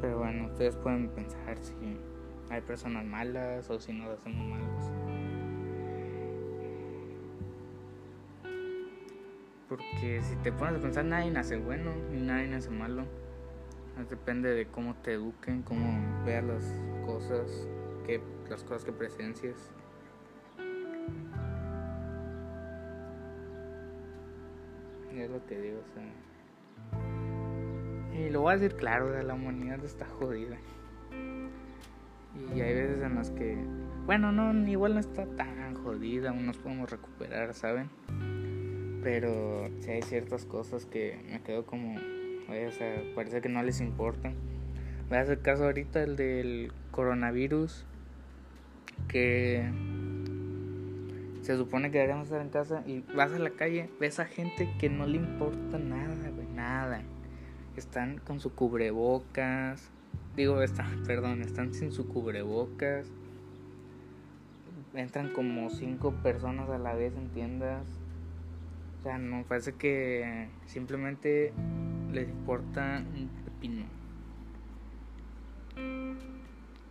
Pero 0.00 0.18
bueno, 0.18 0.46
ustedes 0.46 0.76
pueden 0.76 1.08
pensar 1.08 1.58
si 1.58 1.74
hay 2.50 2.60
personas 2.60 3.04
malas 3.04 3.68
o 3.68 3.80
si 3.80 3.92
no 3.92 4.10
hacemos 4.10 4.48
malos. 4.48 4.97
Porque 9.68 10.22
si 10.22 10.36
te 10.36 10.50
pones 10.50 10.76
a 10.76 10.80
pensar, 10.80 11.04
nadie 11.04 11.30
nace 11.30 11.58
bueno 11.58 11.92
ni 12.10 12.20
nadie 12.20 12.48
nace 12.48 12.70
malo. 12.70 13.04
Depende 14.08 14.50
de 14.50 14.66
cómo 14.66 14.94
te 14.94 15.14
eduquen, 15.14 15.62
cómo 15.62 16.24
veas 16.24 16.44
las 16.44 16.64
cosas, 17.04 17.68
que, 18.06 18.22
las 18.48 18.62
cosas 18.62 18.84
que 18.84 18.92
presencias. 18.92 19.72
es 25.22 25.30
lo 25.30 25.44
que 25.46 25.60
digo, 25.60 25.80
o 25.80 25.94
sea. 25.94 26.04
Y 28.18 28.30
lo 28.30 28.42
voy 28.42 28.54
a 28.54 28.56
decir 28.56 28.76
claro, 28.76 29.20
la 29.22 29.34
humanidad 29.34 29.84
está 29.84 30.06
jodida. 30.06 30.56
Y 32.54 32.60
hay 32.60 32.74
veces 32.74 33.02
en 33.02 33.14
las 33.16 33.30
que, 33.30 33.58
bueno, 34.06 34.32
no, 34.32 34.52
igual 34.68 34.94
no 34.94 35.00
está 35.00 35.26
tan 35.36 35.74
jodida, 35.74 36.30
aún 36.30 36.46
nos 36.46 36.56
podemos 36.56 36.90
recuperar, 36.90 37.52
¿saben? 37.54 37.90
Pero 39.02 39.70
si 39.80 39.90
hay 39.90 40.02
ciertas 40.02 40.44
cosas 40.44 40.86
que 40.86 41.18
me 41.30 41.40
quedo 41.42 41.64
como, 41.64 41.96
o 41.96 42.72
sea, 42.72 43.02
parece 43.14 43.40
que 43.40 43.48
no 43.48 43.62
les 43.62 43.80
importan. 43.80 44.34
Voy 45.08 45.18
a 45.18 45.22
hacer 45.22 45.40
caso 45.40 45.64
ahorita 45.64 46.02
el 46.02 46.16
del 46.16 46.72
coronavirus, 46.90 47.86
que 49.06 49.70
se 51.42 51.56
supone 51.56 51.90
que 51.90 51.98
deberíamos 51.98 52.26
estar 52.26 52.42
en 52.42 52.50
casa 52.50 52.82
y 52.86 53.00
vas 53.14 53.32
a 53.32 53.38
la 53.38 53.50
calle, 53.50 53.88
ves 53.98 54.20
a 54.20 54.26
gente 54.26 54.68
que 54.78 54.90
no 54.90 55.06
le 55.06 55.16
importa 55.16 55.78
nada, 55.78 56.28
güey, 56.30 56.46
nada. 56.48 57.02
Están 57.76 58.18
con 58.18 58.40
su 58.40 58.54
cubrebocas, 58.54 59.90
digo, 60.36 60.60
están, 60.60 61.02
perdón, 61.06 61.40
están 61.40 61.72
sin 61.72 61.92
su 61.92 62.06
cubrebocas. 62.08 63.06
Entran 64.92 65.32
como 65.32 65.70
cinco 65.70 66.12
personas 66.22 66.68
a 66.68 66.76
la 66.78 66.94
vez 66.94 67.14
en 67.16 67.28
tiendas. 67.28 67.86
O 68.98 69.02
sea, 69.02 69.18
no 69.18 69.44
parece 69.44 69.74
que 69.74 70.48
simplemente 70.66 71.52
les 72.12 72.28
importa 72.28 73.04
un 73.14 73.28
pepino. 73.44 73.84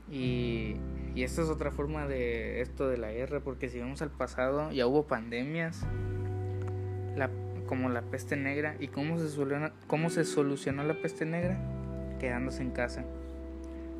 Y 0.10 0.76
y 1.18 1.24
esta 1.24 1.42
es 1.42 1.50
otra 1.50 1.72
forma 1.72 2.06
de 2.06 2.62
esto 2.62 2.88
de 2.88 2.98
la 3.00 3.12
guerra, 3.12 3.40
porque 3.40 3.70
si 3.70 3.80
vamos 3.80 4.04
al 4.04 4.12
pasado, 4.12 4.72
ya 4.72 4.86
hubo 4.86 5.08
pandemias, 5.08 5.84
la, 7.16 7.32
como 7.66 7.90
la 7.90 8.04
peste 8.04 8.36
negra. 8.36 8.76
¿Y 8.80 8.90
cómo 8.90 9.18
se, 9.18 9.28
solucionó, 9.30 9.72
cómo 9.88 10.12
se 10.12 10.26
solucionó 10.26 10.84
la 10.84 10.94
peste 10.94 11.26
negra? 11.26 11.58
Quedándose 12.20 12.62
en 12.62 12.70
casa, 12.70 13.04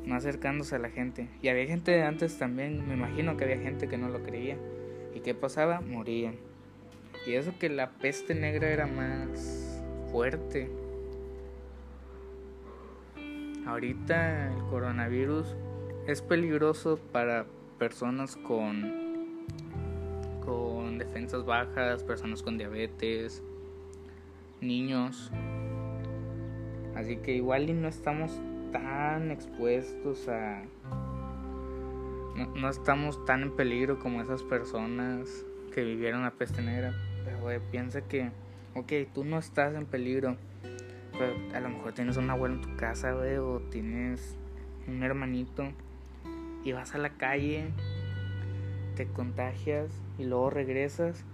no 0.06 0.14
acercándose 0.14 0.76
a 0.76 0.78
la 0.78 0.90
gente. 0.90 1.28
Y 1.42 1.48
había 1.48 1.66
gente 1.66 1.90
de 1.90 2.02
antes 2.02 2.38
también, 2.38 2.86
me 2.86 2.94
imagino 2.94 3.36
que 3.36 3.42
había 3.42 3.58
gente 3.58 3.88
que 3.88 3.98
no 3.98 4.08
lo 4.08 4.22
creía. 4.22 4.56
¿Y 5.12 5.18
qué 5.18 5.34
pasaba? 5.34 5.80
Morían. 5.80 6.36
Y 7.28 7.34
eso 7.34 7.52
que 7.58 7.68
la 7.68 7.90
peste 7.90 8.34
negra 8.34 8.70
era 8.70 8.86
más 8.86 9.82
fuerte. 10.10 10.70
Ahorita 13.66 14.50
el 14.50 14.62
coronavirus 14.70 15.54
es 16.06 16.22
peligroso 16.22 16.98
para 17.12 17.44
personas 17.78 18.34
con 18.34 19.44
con 20.42 20.96
defensas 20.96 21.44
bajas, 21.44 22.02
personas 22.02 22.42
con 22.42 22.56
diabetes, 22.56 23.42
niños. 24.62 25.30
Así 26.94 27.18
que 27.18 27.34
igual 27.34 27.68
y 27.68 27.74
no 27.74 27.88
estamos 27.88 28.40
tan 28.72 29.30
expuestos 29.30 30.28
a 30.28 30.62
no, 32.54 32.70
estamos 32.70 33.22
tan 33.26 33.42
en 33.42 33.50
peligro 33.54 33.98
como 33.98 34.22
esas 34.22 34.42
personas 34.42 35.44
que 35.74 35.84
vivieron 35.84 36.22
la 36.22 36.30
peste 36.30 36.62
negra. 36.62 36.94
Piensa 37.70 38.02
que, 38.02 38.30
ok, 38.74 38.92
tú 39.14 39.24
no 39.24 39.38
estás 39.38 39.74
en 39.74 39.86
peligro. 39.86 40.36
Pero 41.12 41.34
a 41.56 41.60
lo 41.60 41.68
mejor 41.70 41.92
tienes 41.92 42.16
un 42.16 42.30
abuelo 42.30 42.56
en 42.56 42.60
tu 42.60 42.76
casa, 42.76 43.14
o 43.14 43.60
tienes 43.70 44.36
un 44.86 45.02
hermanito 45.02 45.68
y 46.64 46.72
vas 46.72 46.94
a 46.94 46.98
la 46.98 47.10
calle, 47.10 47.70
te 48.94 49.06
contagias 49.06 49.90
y 50.18 50.24
luego 50.24 50.50
regresas 50.50 51.24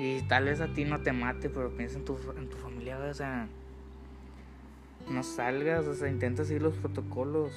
y 0.00 0.22
tal 0.22 0.44
vez 0.46 0.62
a 0.62 0.72
ti 0.72 0.86
no 0.86 1.00
te 1.00 1.12
mate, 1.12 1.50
pero 1.50 1.70
piensa 1.76 1.98
en 1.98 2.06
tu, 2.06 2.18
en 2.36 2.48
tu 2.48 2.56
familia, 2.56 2.98
o 2.98 3.12
sea, 3.12 3.48
no 5.10 5.22
salgas, 5.22 5.86
o 5.86 5.94
sea, 5.94 6.08
intenta 6.08 6.44
seguir 6.44 6.62
los 6.62 6.74
protocolos. 6.76 7.52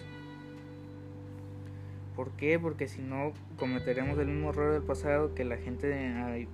¿Por 2.18 2.32
qué? 2.32 2.60
Porque 2.60 2.90
si 2.90 3.02
no 3.02 3.32
cometeremos 3.58 4.20
el 4.20 4.28
mismo 4.28 4.50
error 4.50 4.74
del 4.74 4.84
pasado 4.84 5.34
que 5.34 5.46
la 5.46 5.56
gente... 5.56 6.48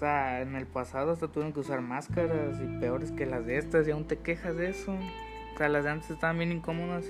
sea, 0.00 0.40
en 0.40 0.56
el 0.56 0.66
pasado 0.66 1.12
hasta 1.12 1.28
tuvieron 1.28 1.52
que 1.52 1.60
usar 1.60 1.80
máscaras 1.82 2.58
y 2.60 2.80
peores 2.80 3.12
que 3.12 3.26
las 3.26 3.46
de 3.46 3.58
estas 3.58 3.86
y 3.86 3.90
aún 3.90 4.06
te 4.06 4.18
quejas 4.18 4.56
de 4.56 4.70
eso. 4.70 4.92
O 4.92 5.58
sea, 5.58 5.68
las 5.68 5.84
de 5.84 5.90
antes 5.90 6.10
estaban 6.10 6.38
bien 6.38 6.52
incómodas. 6.52 7.06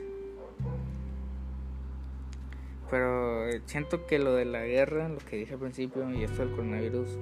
Pero 2.91 3.49
eh, 3.49 3.63
siento 3.67 4.07
que 4.07 4.19
lo 4.19 4.35
de 4.35 4.45
la 4.45 4.65
guerra, 4.65 5.09
lo 5.09 5.19
que 5.19 5.37
dije 5.37 5.55
al 5.55 5.61
principio, 5.61 6.11
y 6.13 6.25
esto 6.25 6.45
del 6.45 6.51
coronavirus, 6.51 7.17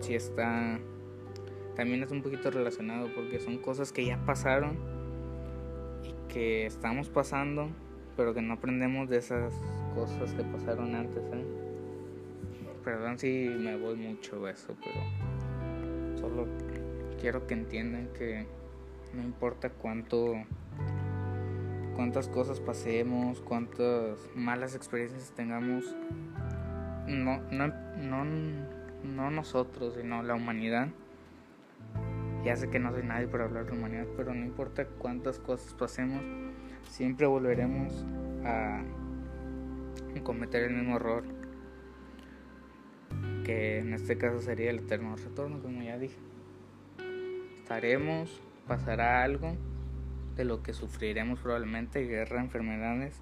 sí 0.00 0.14
está. 0.14 0.78
También 1.76 2.02
es 2.02 2.10
un 2.10 2.22
poquito 2.22 2.50
relacionado 2.50 3.08
porque 3.14 3.38
son 3.40 3.58
cosas 3.58 3.92
que 3.92 4.06
ya 4.06 4.18
pasaron 4.24 4.78
y 6.02 6.32
que 6.32 6.64
estamos 6.64 7.10
pasando, 7.10 7.68
pero 8.16 8.32
que 8.32 8.40
no 8.40 8.54
aprendemos 8.54 9.10
de 9.10 9.18
esas 9.18 9.52
cosas 9.94 10.32
que 10.32 10.42
pasaron 10.44 10.94
antes. 10.94 11.22
¿eh? 11.32 11.59
Perdón 12.84 13.18
si 13.18 13.48
me 13.48 13.76
voy 13.76 13.96
mucho 13.96 14.48
eso, 14.48 14.74
pero 14.82 16.18
solo 16.18 16.46
quiero 17.20 17.46
que 17.46 17.54
entiendan 17.54 18.08
que 18.14 18.46
no 19.14 19.22
importa 19.22 19.70
cuánto 19.70 20.34
cuántas 21.94 22.28
cosas 22.28 22.60
pasemos, 22.60 23.40
cuántas 23.40 24.18
malas 24.34 24.74
experiencias 24.74 25.32
tengamos, 25.36 25.84
no, 27.06 27.42
no, 27.50 27.68
no, 27.98 28.24
no 29.04 29.30
nosotros, 29.30 29.96
sino 30.00 30.22
la 30.22 30.34
humanidad. 30.34 30.88
Ya 32.42 32.56
sé 32.56 32.70
que 32.70 32.78
no 32.78 32.90
soy 32.92 33.02
nadie 33.02 33.28
para 33.28 33.44
hablar 33.44 33.66
de 33.66 33.72
humanidad, 33.72 34.06
pero 34.16 34.32
no 34.32 34.46
importa 34.46 34.86
cuántas 34.86 35.38
cosas 35.38 35.74
pasemos, 35.74 36.22
siempre 36.88 37.26
volveremos 37.26 38.06
a 38.46 38.82
cometer 40.24 40.62
el 40.64 40.74
mismo 40.74 40.96
error, 40.96 41.24
que 43.44 43.78
en 43.78 43.94
este 43.94 44.16
caso 44.18 44.40
sería 44.40 44.70
el 44.70 44.80
eterno 44.80 45.16
retorno, 45.16 45.60
como 45.60 45.82
ya 45.82 45.98
dije. 45.98 46.16
Estaremos, 47.58 48.40
pasará 48.66 49.22
algo 49.22 49.56
de 50.36 50.44
lo 50.44 50.62
que 50.62 50.72
sufriremos 50.72 51.40
probablemente, 51.40 52.06
guerra, 52.06 52.40
enfermedades, 52.40 53.20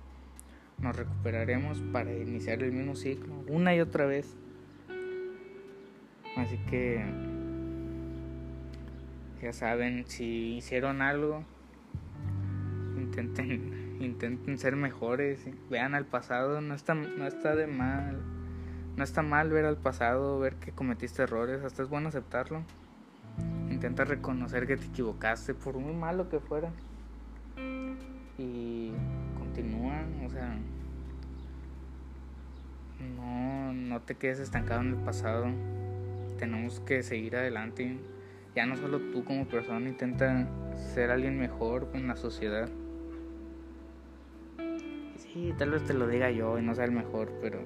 nos 0.78 0.96
recuperaremos 0.96 1.80
para 1.92 2.12
iniciar 2.14 2.62
el 2.62 2.72
mismo 2.72 2.94
ciclo 2.94 3.34
una 3.48 3.74
y 3.74 3.80
otra 3.80 4.06
vez. 4.06 4.36
Así 6.36 6.56
que 6.70 7.04
ya 9.42 9.52
saben, 9.52 10.04
si 10.06 10.56
hicieron 10.56 11.02
algo, 11.02 11.44
intenten, 12.96 13.96
intenten 14.00 14.58
ser 14.58 14.76
mejores, 14.76 15.44
vean 15.68 15.94
al 15.94 16.06
pasado, 16.06 16.60
no 16.60 16.74
está, 16.74 16.94
no 16.94 17.26
está 17.26 17.56
de 17.56 17.66
mal, 17.66 18.20
no 18.98 19.04
está 19.04 19.22
mal 19.22 19.48
ver 19.48 19.64
al 19.64 19.76
pasado, 19.76 20.40
ver 20.40 20.56
que 20.56 20.72
cometiste 20.72 21.22
errores, 21.22 21.62
hasta 21.62 21.84
es 21.84 21.88
bueno 21.88 22.08
aceptarlo. 22.08 22.64
Intenta 23.70 24.04
reconocer 24.04 24.66
que 24.66 24.76
te 24.76 24.86
equivocaste, 24.86 25.54
por 25.54 25.78
muy 25.78 25.94
malo 25.94 26.28
que 26.28 26.40
fuera. 26.40 26.72
Y 28.38 28.90
continúa, 29.38 30.02
o 30.26 30.30
sea, 30.30 30.58
no, 33.16 33.72
no 33.72 34.00
te 34.00 34.16
quedes 34.16 34.40
estancado 34.40 34.80
en 34.80 34.88
el 34.88 34.96
pasado. 34.96 35.46
Tenemos 36.36 36.80
que 36.80 37.04
seguir 37.04 37.36
adelante. 37.36 38.00
Ya 38.56 38.66
no 38.66 38.76
solo 38.76 38.98
tú 39.12 39.22
como 39.22 39.46
persona, 39.46 39.88
intenta 39.88 40.48
ser 40.74 41.12
alguien 41.12 41.38
mejor 41.38 41.88
en 41.94 42.08
la 42.08 42.16
sociedad. 42.16 42.68
Sí, 45.18 45.54
tal 45.56 45.70
vez 45.70 45.84
te 45.84 45.94
lo 45.94 46.08
diga 46.08 46.32
yo 46.32 46.58
y 46.58 46.62
no 46.62 46.74
sea 46.74 46.84
el 46.84 46.90
mejor, 46.90 47.32
pero 47.40 47.60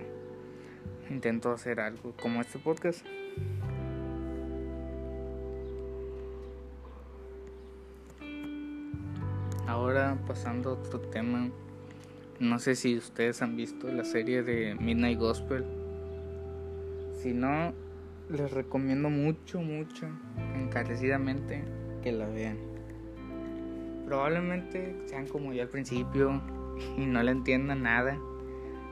intento 1.10 1.52
hacer 1.52 1.80
algo 1.80 2.12
como 2.20 2.40
este 2.40 2.58
podcast. 2.58 3.04
Ahora 9.66 10.18
pasando 10.26 10.70
a 10.70 10.72
otro 10.74 11.00
tema, 11.00 11.48
no 12.40 12.58
sé 12.58 12.74
si 12.74 12.96
ustedes 12.96 13.40
han 13.42 13.56
visto 13.56 13.88
la 13.88 14.04
serie 14.04 14.42
de 14.42 14.74
Midnight 14.74 15.18
Gospel. 15.18 15.64
Si 17.22 17.32
no, 17.32 17.72
les 18.28 18.50
recomiendo 18.50 19.10
mucho, 19.10 19.60
mucho, 19.60 20.06
encarecidamente 20.56 21.62
que 22.02 22.12
la 22.12 22.26
vean. 22.26 22.58
Probablemente 24.06 24.96
sean 25.06 25.26
como 25.26 25.52
yo 25.52 25.62
al 25.62 25.68
principio 25.68 26.42
y 26.96 27.06
no 27.06 27.22
le 27.22 27.30
entiendan 27.30 27.82
nada, 27.82 28.18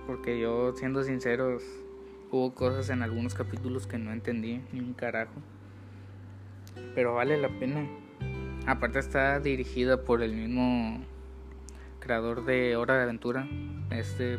porque 0.07 0.41
yo, 0.41 0.73
siendo 0.77 1.03
sinceros, 1.03 1.63
hubo 2.31 2.55
cosas 2.55 2.91
en 2.91 3.03
algunos 3.03 3.35
capítulos 3.35 3.87
que 3.87 3.99
no 3.99 4.13
entendí 4.13 4.63
ni 4.73 4.81
un 4.81 4.95
carajo. 4.95 5.35
Pero 6.95 7.15
vale 7.15 7.41
la 7.41 7.49
pena. 7.49 7.89
Aparte 8.67 8.99
está 8.99 9.41
dirigida 9.41 10.05
por 10.05 10.23
el 10.23 10.35
mismo 10.35 11.05
creador 11.99 12.45
de 12.45 12.77
Hora 12.77 12.97
de 12.97 13.03
Aventura, 13.03 13.49
este 13.91 14.39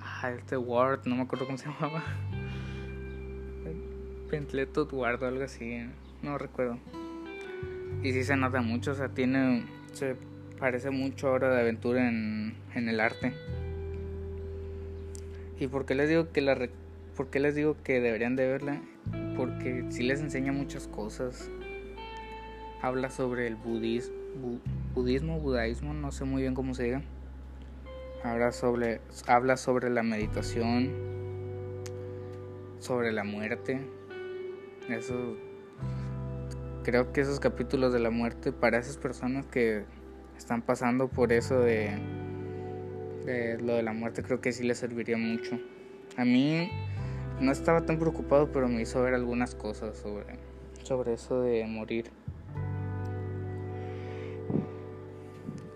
ah, 0.00 0.30
este 0.30 0.56
Ward, 0.56 1.06
no 1.06 1.16
me 1.16 1.22
acuerdo 1.22 1.46
cómo 1.46 1.58
se 1.58 1.66
llamaba. 1.80 2.04
Pentletot 4.30 4.92
Ward 4.92 5.22
o 5.22 5.26
algo 5.26 5.44
así, 5.44 5.86
no 6.22 6.38
recuerdo. 6.38 6.78
Y 8.02 8.12
sí 8.12 8.24
se 8.24 8.36
nota 8.36 8.60
mucho, 8.60 8.92
o 8.92 8.94
sea, 8.94 9.08
tiene, 9.08 9.66
se 9.92 10.16
parece 10.58 10.90
mucho 10.90 11.28
a 11.28 11.32
Hora 11.32 11.50
de 11.50 11.60
Aventura 11.60 12.08
en, 12.08 12.56
en 12.74 12.88
el 12.88 13.00
arte. 13.00 13.32
¿Y 15.58 15.68
por 15.68 15.86
qué 15.86 15.94
les 15.94 16.08
digo 16.08 16.32
que 16.32 16.40
la 16.40 16.68
por 17.16 17.30
qué 17.30 17.40
les 17.40 17.54
digo 17.54 17.76
que 17.82 18.00
deberían 18.00 18.36
de 18.36 18.46
verla? 18.46 18.82
porque 19.36 19.84
sí 19.90 20.02
les 20.02 20.20
enseña 20.20 20.52
muchas 20.52 20.88
cosas. 20.88 21.50
Habla 22.82 23.10
sobre 23.10 23.46
el 23.46 23.56
budismo, 23.56 24.60
budismo, 24.94 25.40
budaísmo, 25.40 25.94
no 25.94 26.10
sé 26.10 26.24
muy 26.24 26.42
bien 26.42 26.54
cómo 26.54 26.74
se 26.74 26.84
diga. 26.84 27.02
Habla 28.24 28.52
sobre, 28.52 29.00
habla 29.26 29.56
sobre 29.56 29.90
la 29.90 30.02
meditación, 30.02 30.92
sobre 32.80 33.12
la 33.12 33.24
muerte. 33.24 33.80
Eso, 34.88 35.36
creo 36.82 37.12
que 37.12 37.20
esos 37.20 37.40
capítulos 37.40 37.92
de 37.92 38.00
la 38.00 38.10
muerte 38.10 38.52
para 38.52 38.78
esas 38.78 38.96
personas 38.96 39.46
que 39.46 39.84
están 40.36 40.62
pasando 40.62 41.08
por 41.08 41.32
eso 41.32 41.60
de, 41.60 41.98
de 43.26 43.58
lo 43.58 43.74
de 43.74 43.82
la 43.82 43.92
muerte, 43.92 44.22
creo 44.22 44.40
que 44.40 44.52
sí 44.52 44.64
les 44.64 44.78
serviría 44.78 45.18
mucho. 45.18 45.60
A 46.16 46.24
mí 46.24 46.70
no 47.40 47.52
estaba 47.52 47.84
tan 47.84 47.98
preocupado, 47.98 48.50
pero 48.52 48.68
me 48.68 48.80
hizo 48.80 49.02
ver 49.02 49.14
algunas 49.14 49.54
cosas 49.54 49.98
sobre, 49.98 50.38
sobre 50.82 51.14
eso 51.14 51.42
de 51.42 51.66
morir. 51.66 52.10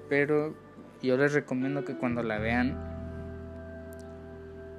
Pero 0.08 0.54
yo 1.02 1.16
les 1.16 1.32
recomiendo 1.34 1.84
que 1.84 1.96
cuando 1.96 2.22
la 2.22 2.38
vean, 2.38 2.78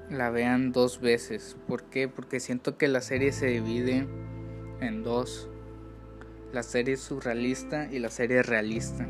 la 0.10 0.30
vean 0.30 0.72
dos 0.72 1.00
veces. 1.00 1.58
¿Por 1.68 1.84
qué? 1.84 2.08
Porque 2.08 2.40
siento 2.40 2.78
que 2.78 2.88
la 2.88 3.02
serie 3.02 3.32
se 3.32 3.48
divide 3.48 4.08
en 4.80 5.04
dos. 5.04 5.50
La 6.52 6.64
serie 6.64 6.98
surrealista 6.98 7.90
y 7.92 8.00
la 8.00 8.10
serie 8.10 8.44
realista. 8.44 9.08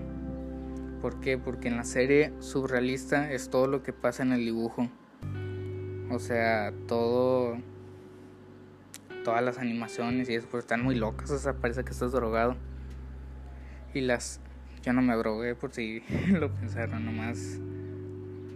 ¿Por 1.01 1.19
qué? 1.19 1.37
Porque 1.37 1.67
en 1.67 1.77
la 1.77 1.83
serie 1.83 2.33
surrealista 2.39 3.31
es 3.31 3.49
todo 3.49 3.67
lo 3.67 3.83
que 3.83 3.93
pasa 3.93 4.23
en 4.23 4.33
el 4.33 4.45
dibujo 4.45 4.89
o 6.11 6.19
sea, 6.19 6.73
todo. 6.87 7.57
Todas 9.23 9.43
las 9.43 9.59
animaciones 9.59 10.29
y 10.29 10.35
eso, 10.35 10.47
pues 10.49 10.63
están 10.63 10.83
muy 10.83 10.95
locas. 10.95 11.31
O 11.31 11.37
sea, 11.37 11.53
parece 11.53 11.83
que 11.83 11.91
estás 11.91 12.11
drogado. 12.11 12.57
Y 13.93 14.01
las. 14.01 14.41
Yo 14.83 14.93
no 14.93 15.01
me 15.01 15.15
drogué 15.15 15.55
por 15.55 15.71
si 15.71 16.03
lo 16.31 16.53
pensaron, 16.53 17.05
nomás. 17.05 17.59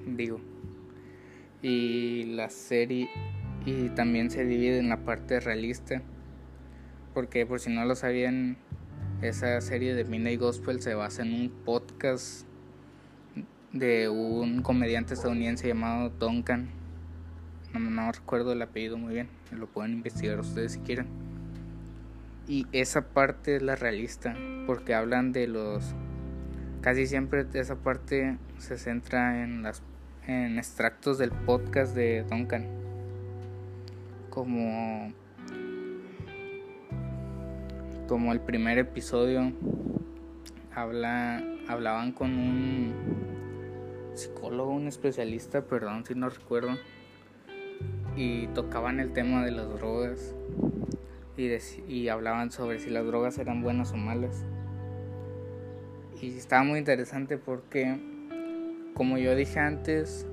Digo. 0.05 0.41
Y 1.61 2.23
la 2.35 2.49
serie. 2.49 3.09
Y 3.65 3.89
también 3.89 4.29
se 4.29 4.43
divide 4.43 4.79
en 4.79 4.89
la 4.89 5.05
parte 5.05 5.39
realista. 5.39 6.01
Porque 7.13 7.45
por 7.45 7.61
si 7.61 7.73
no 7.73 7.85
lo 7.85 7.95
sabían, 7.95 8.57
esa 9.21 9.61
serie 9.61 9.95
de 9.95 10.03
Midnight 10.03 10.41
Gospel 10.41 10.81
se 10.81 10.93
basa 10.93 11.21
en 11.21 11.33
un 11.33 11.49
de 13.73 14.09
un 14.09 14.61
comediante 14.61 15.13
estadounidense 15.13 15.67
llamado 15.67 16.09
Duncan 16.09 16.69
no, 17.79 18.11
recuerdo 18.11 18.53
el 18.53 18.61
apellido 18.61 18.97
muy 18.97 19.13
bien, 19.13 19.27
lo 19.51 19.67
pueden 19.67 19.93
investigar 19.93 20.39
ustedes 20.39 20.73
si 20.73 20.79
quieren. 20.79 21.07
Y 22.47 22.67
esa 22.71 23.01
parte 23.09 23.57
es 23.57 23.61
la 23.61 23.75
realista, 23.75 24.35
porque 24.65 24.93
hablan 24.93 25.31
de 25.31 25.47
los... 25.47 25.93
Casi 26.81 27.07
siempre 27.07 27.45
esa 27.53 27.75
parte 27.75 28.37
se 28.59 28.77
centra 28.77 29.43
en, 29.43 29.63
las, 29.63 29.81
en 30.27 30.57
extractos 30.57 31.17
del 31.17 31.31
podcast 31.31 31.95
de 31.95 32.23
Duncan. 32.29 32.65
Como... 34.29 35.11
Como 38.07 38.31
el 38.31 38.39
primer 38.39 38.77
episodio 38.77 39.51
habla, 40.75 41.43
hablaban 41.67 42.11
con 42.11 42.31
un 42.31 42.93
psicólogo, 44.13 44.71
un 44.71 44.87
especialista, 44.87 45.61
perdón 45.61 46.05
si 46.05 46.15
no 46.15 46.29
recuerdo 46.29 46.69
y 48.15 48.47
tocaban 48.47 48.99
el 48.99 49.11
tema 49.11 49.43
de 49.43 49.51
las 49.51 49.67
drogas 49.69 50.33
y, 51.37 52.07
hablaban 52.07 52.49
sobre 52.49 52.79
si 52.79 52.89
las 52.89 53.05
drogas 53.05 53.37
eran 53.37 53.61
buenas 53.61 53.91
o 53.91 53.97
malas. 53.97 54.45
Y 56.21 56.29
estaba 56.37 56.63
muy 56.63 56.79
interesante 56.79 57.37
porque, 57.37 57.99
como 58.93 59.17
yo 59.17 59.35
dije 59.35 59.59
antes, 59.59 60.25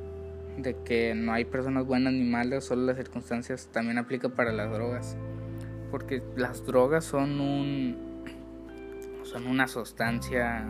de 0.59 0.77
que 0.85 1.15
no 1.15 1.33
hay 1.33 1.45
personas 1.45 1.87
buenas 1.87 2.13
ni 2.13 2.23
malas, 2.23 2.65
solo 2.65 2.83
las 2.83 2.97
circunstancias 2.97 3.69
también 3.73 3.99
aplica 3.99 4.29
para 4.29 4.53
las 4.53 4.71
drogas. 4.71 5.17
Porque 5.91 6.23
las 6.37 6.65
drogas 6.65 7.05
son 7.05 7.41
un 7.41 8.13
son 9.25 9.47
una 9.47 9.67
sustancia 9.67 10.65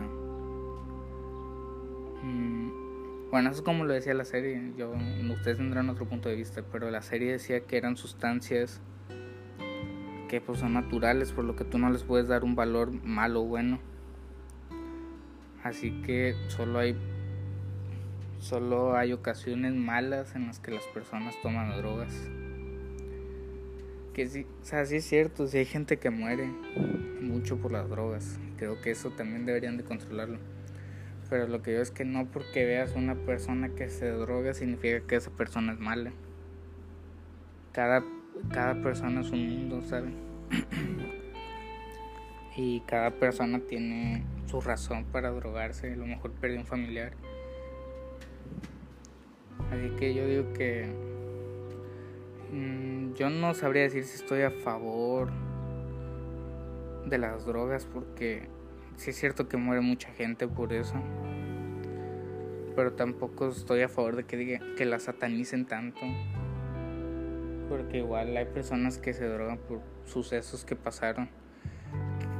Bueno, 3.33 3.49
eso 3.49 3.59
es 3.59 3.61
como 3.63 3.83
lo 3.83 3.93
decía 3.93 4.13
la 4.13 4.25
serie. 4.25 4.73
Yo, 4.77 4.93
ustedes 5.31 5.57
tendrán 5.57 5.89
otro 5.89 6.07
punto 6.07 6.29
de 6.29 6.35
vista, 6.35 6.63
pero 6.71 6.91
la 6.91 7.01
serie 7.01 7.31
decía 7.31 7.61
que 7.61 7.77
eran 7.77 7.97
sustancias 7.97 8.79
que 10.29 10.39
pues 10.41 10.59
son 10.59 10.73
naturales, 10.73 11.31
por 11.31 11.43
lo 11.43 11.55
que 11.55 11.63
tú 11.63 11.77
no 11.77 11.89
les 11.89 12.03
puedes 12.03 12.27
dar 12.27 12.43
un 12.43 12.55
valor 12.55 12.91
malo 12.91 13.41
o 13.41 13.45
bueno. 13.45 13.79
Así 15.63 16.01
que 16.01 16.35
solo 16.47 16.79
hay 16.79 16.95
solo 18.39 18.95
hay 18.97 19.13
ocasiones 19.13 19.73
malas 19.73 20.35
en 20.35 20.47
las 20.47 20.59
que 20.59 20.71
las 20.71 20.85
personas 20.87 21.35
toman 21.41 21.75
drogas. 21.77 22.13
Que 24.13 24.27
sí, 24.27 24.45
o 24.61 24.65
sea, 24.65 24.85
sí 24.85 24.97
es 24.97 25.05
cierto, 25.05 25.47
sí 25.47 25.57
hay 25.57 25.65
gente 25.65 25.97
que 25.97 26.09
muere 26.09 26.45
mucho 27.21 27.57
por 27.57 27.71
las 27.71 27.89
drogas. 27.89 28.37
Creo 28.57 28.79
que 28.81 28.91
eso 28.91 29.09
también 29.11 29.45
deberían 29.45 29.77
de 29.77 29.83
controlarlo. 29.83 30.37
Pero 31.33 31.47
lo 31.47 31.63
que 31.63 31.73
yo 31.73 31.81
es 31.81 31.89
que 31.89 32.05
no 32.05 32.27
porque 32.27 32.63
veas 32.63 32.95
una 32.95 33.15
persona 33.15 33.69
que 33.69 33.89
se 33.89 34.07
droga 34.07 34.53
significa 34.53 34.99
que 34.99 35.15
esa 35.15 35.31
persona 35.31 35.73
es 35.73 35.79
mala. 35.79 36.11
Cada, 37.71 38.03
cada 38.51 38.79
persona 38.83 39.21
es 39.21 39.31
un 39.31 39.49
mundo, 39.49 39.81
¿saben? 39.81 40.13
y 42.55 42.81
cada 42.81 43.09
persona 43.09 43.59
tiene 43.67 44.23
su 44.45 44.61
razón 44.61 45.05
para 45.05 45.31
drogarse. 45.31 45.93
A 45.93 45.95
lo 45.95 46.05
mejor 46.05 46.33
perdió 46.33 46.59
un 46.59 46.67
familiar. 46.67 47.13
Así 49.71 49.89
que 49.97 50.13
yo 50.13 50.27
digo 50.27 50.53
que 50.53 50.85
mm, 52.51 53.15
yo 53.15 53.31
no 53.31 53.55
sabría 53.55 53.81
decir 53.81 54.03
si 54.03 54.17
estoy 54.17 54.43
a 54.43 54.51
favor 54.51 55.31
de 57.07 57.17
las 57.17 57.47
drogas 57.47 57.87
porque 57.91 58.47
sí 58.97 59.11
es 59.11 59.17
cierto 59.17 59.47
que 59.47 59.57
muere 59.57 59.81
mucha 59.81 60.09
gente 60.09 60.47
por 60.47 60.73
eso. 60.73 60.95
Pero 62.75 62.93
tampoco 62.93 63.49
estoy 63.49 63.81
a 63.81 63.89
favor 63.89 64.15
de 64.15 64.23
que 64.23 64.37
diga 64.37 64.59
que 64.77 64.85
la 64.85 64.99
satanicen 64.99 65.65
tanto. 65.65 65.99
Porque 67.69 67.99
igual 67.99 68.35
hay 68.35 68.45
personas 68.45 68.97
que 68.97 69.13
se 69.13 69.27
drogan 69.27 69.57
por 69.57 69.81
sucesos 70.05 70.65
que 70.65 70.75
pasaron. 70.75 71.29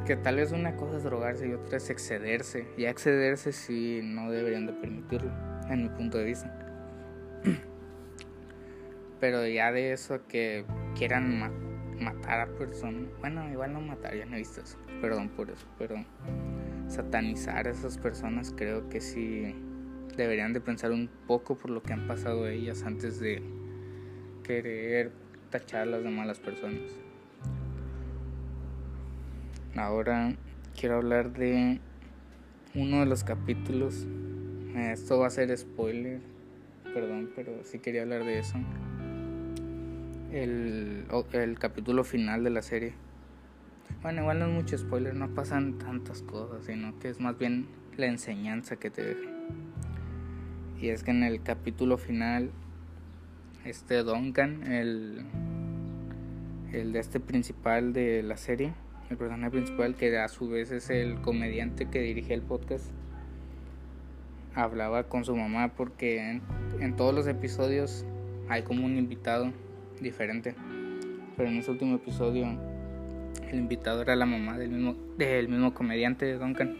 Que 0.05 0.15
tal 0.15 0.37
vez 0.37 0.51
una 0.51 0.75
cosa 0.75 0.97
es 0.97 1.03
drogarse 1.03 1.47
y 1.47 1.53
otra 1.53 1.77
es 1.77 1.89
excederse. 1.89 2.67
Y 2.77 2.85
excederse 2.85 3.51
sí 3.51 4.01
no 4.03 4.31
deberían 4.31 4.65
de 4.65 4.73
permitirlo, 4.73 5.31
en 5.69 5.83
mi 5.83 5.89
punto 5.89 6.17
de 6.17 6.23
vista. 6.25 6.51
Pero 9.19 9.47
ya 9.47 9.71
de 9.71 9.93
eso 9.93 10.27
que 10.27 10.65
quieran 10.95 11.39
matar 11.39 11.72
a 12.07 12.45
personas. 12.57 13.09
Bueno, 13.19 13.49
igual 13.49 13.73
no 13.73 13.81
matar, 13.81 14.15
ya 14.15 14.25
no 14.25 14.35
he 14.35 14.39
visto 14.39 14.61
eso. 14.61 14.77
Perdón 15.01 15.29
por 15.29 15.49
eso. 15.49 15.65
Pero 15.77 15.95
satanizar 16.87 17.67
a 17.67 17.71
esas 17.71 17.97
personas 17.97 18.53
creo 18.55 18.89
que 18.89 19.01
sí 19.01 19.55
deberían 20.15 20.53
de 20.53 20.61
pensar 20.61 20.91
un 20.91 21.09
poco 21.27 21.57
por 21.57 21.71
lo 21.71 21.81
que 21.81 21.93
han 21.93 22.07
pasado 22.07 22.47
ellas 22.47 22.83
antes 22.83 23.19
de 23.19 23.41
querer 24.43 25.11
tacharlas 25.49 26.03
de 26.03 26.09
malas 26.09 26.39
personas. 26.39 26.91
Ahora 29.75 30.35
quiero 30.79 30.97
hablar 30.97 31.33
de 31.33 31.79
uno 32.75 32.99
de 32.99 33.05
los 33.05 33.23
capítulos. 33.23 34.05
Esto 34.75 35.19
va 35.19 35.27
a 35.27 35.29
ser 35.29 35.55
spoiler, 35.57 36.19
perdón, 36.93 37.31
pero 37.35 37.63
sí 37.63 37.79
quería 37.79 38.03
hablar 38.03 38.23
de 38.23 38.39
eso. 38.39 38.57
El, 40.33 41.05
el 41.31 41.59
capítulo 41.59 42.03
final 42.03 42.43
de 42.43 42.49
la 42.49 42.61
serie. 42.61 42.93
Bueno, 44.01 44.21
igual 44.21 44.39
no 44.39 44.47
es 44.47 44.51
mucho 44.51 44.77
spoiler, 44.77 45.15
no 45.15 45.33
pasan 45.33 45.77
tantas 45.77 46.23
cosas, 46.23 46.65
sino 46.65 46.97
que 46.99 47.09
es 47.09 47.19
más 47.19 47.37
bien 47.37 47.67
la 47.95 48.07
enseñanza 48.07 48.75
que 48.75 48.89
te 48.89 49.03
deja. 49.03 49.29
Y 50.81 50.89
es 50.89 51.03
que 51.03 51.11
en 51.11 51.23
el 51.23 51.41
capítulo 51.43 51.97
final 51.97 52.51
este 53.63 54.03
Duncan, 54.03 54.63
el, 54.69 55.23
el 56.73 56.91
de 56.91 56.99
este 56.99 57.19
principal 57.19 57.93
de 57.93 58.23
la 58.23 58.35
serie, 58.35 58.73
el 59.09 59.17
personaje 59.17 59.51
principal 59.51 59.95
que 59.95 60.17
a 60.17 60.27
su 60.27 60.49
vez 60.49 60.71
es 60.71 60.89
el 60.89 61.21
comediante 61.21 61.89
que 61.89 62.01
dirige 62.01 62.33
el 62.33 62.41
podcast, 62.41 62.85
hablaba 64.55 65.03
con 65.03 65.25
su 65.25 65.35
mamá 65.35 65.73
porque 65.75 66.41
en, 66.79 66.95
todos 66.95 67.13
los 67.13 67.27
episodios 67.27 68.05
hay 68.49 68.63
como 68.63 68.85
un 68.85 68.97
invitado 68.97 69.51
diferente. 69.99 70.55
Pero 71.35 71.49
en 71.49 71.57
ese 71.57 71.71
último 71.71 71.95
episodio 71.95 72.45
el 73.49 73.59
invitado 73.59 74.01
era 74.01 74.15
la 74.15 74.25
mamá 74.25 74.57
del 74.57 74.69
mismo, 74.69 74.95
del 75.17 75.47
mismo 75.47 75.73
comediante 75.73 76.25
de 76.25 76.37
Duncan. 76.37 76.75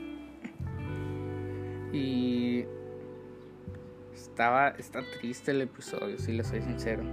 Y 1.92 2.66
estaba, 4.14 4.70
está 4.70 5.04
triste 5.20 5.52
el 5.52 5.62
episodio, 5.62 6.18
si 6.18 6.32
le 6.34 6.44
soy 6.44 6.62
sincero. 6.62 7.04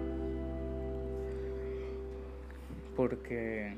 Porque 2.97 3.75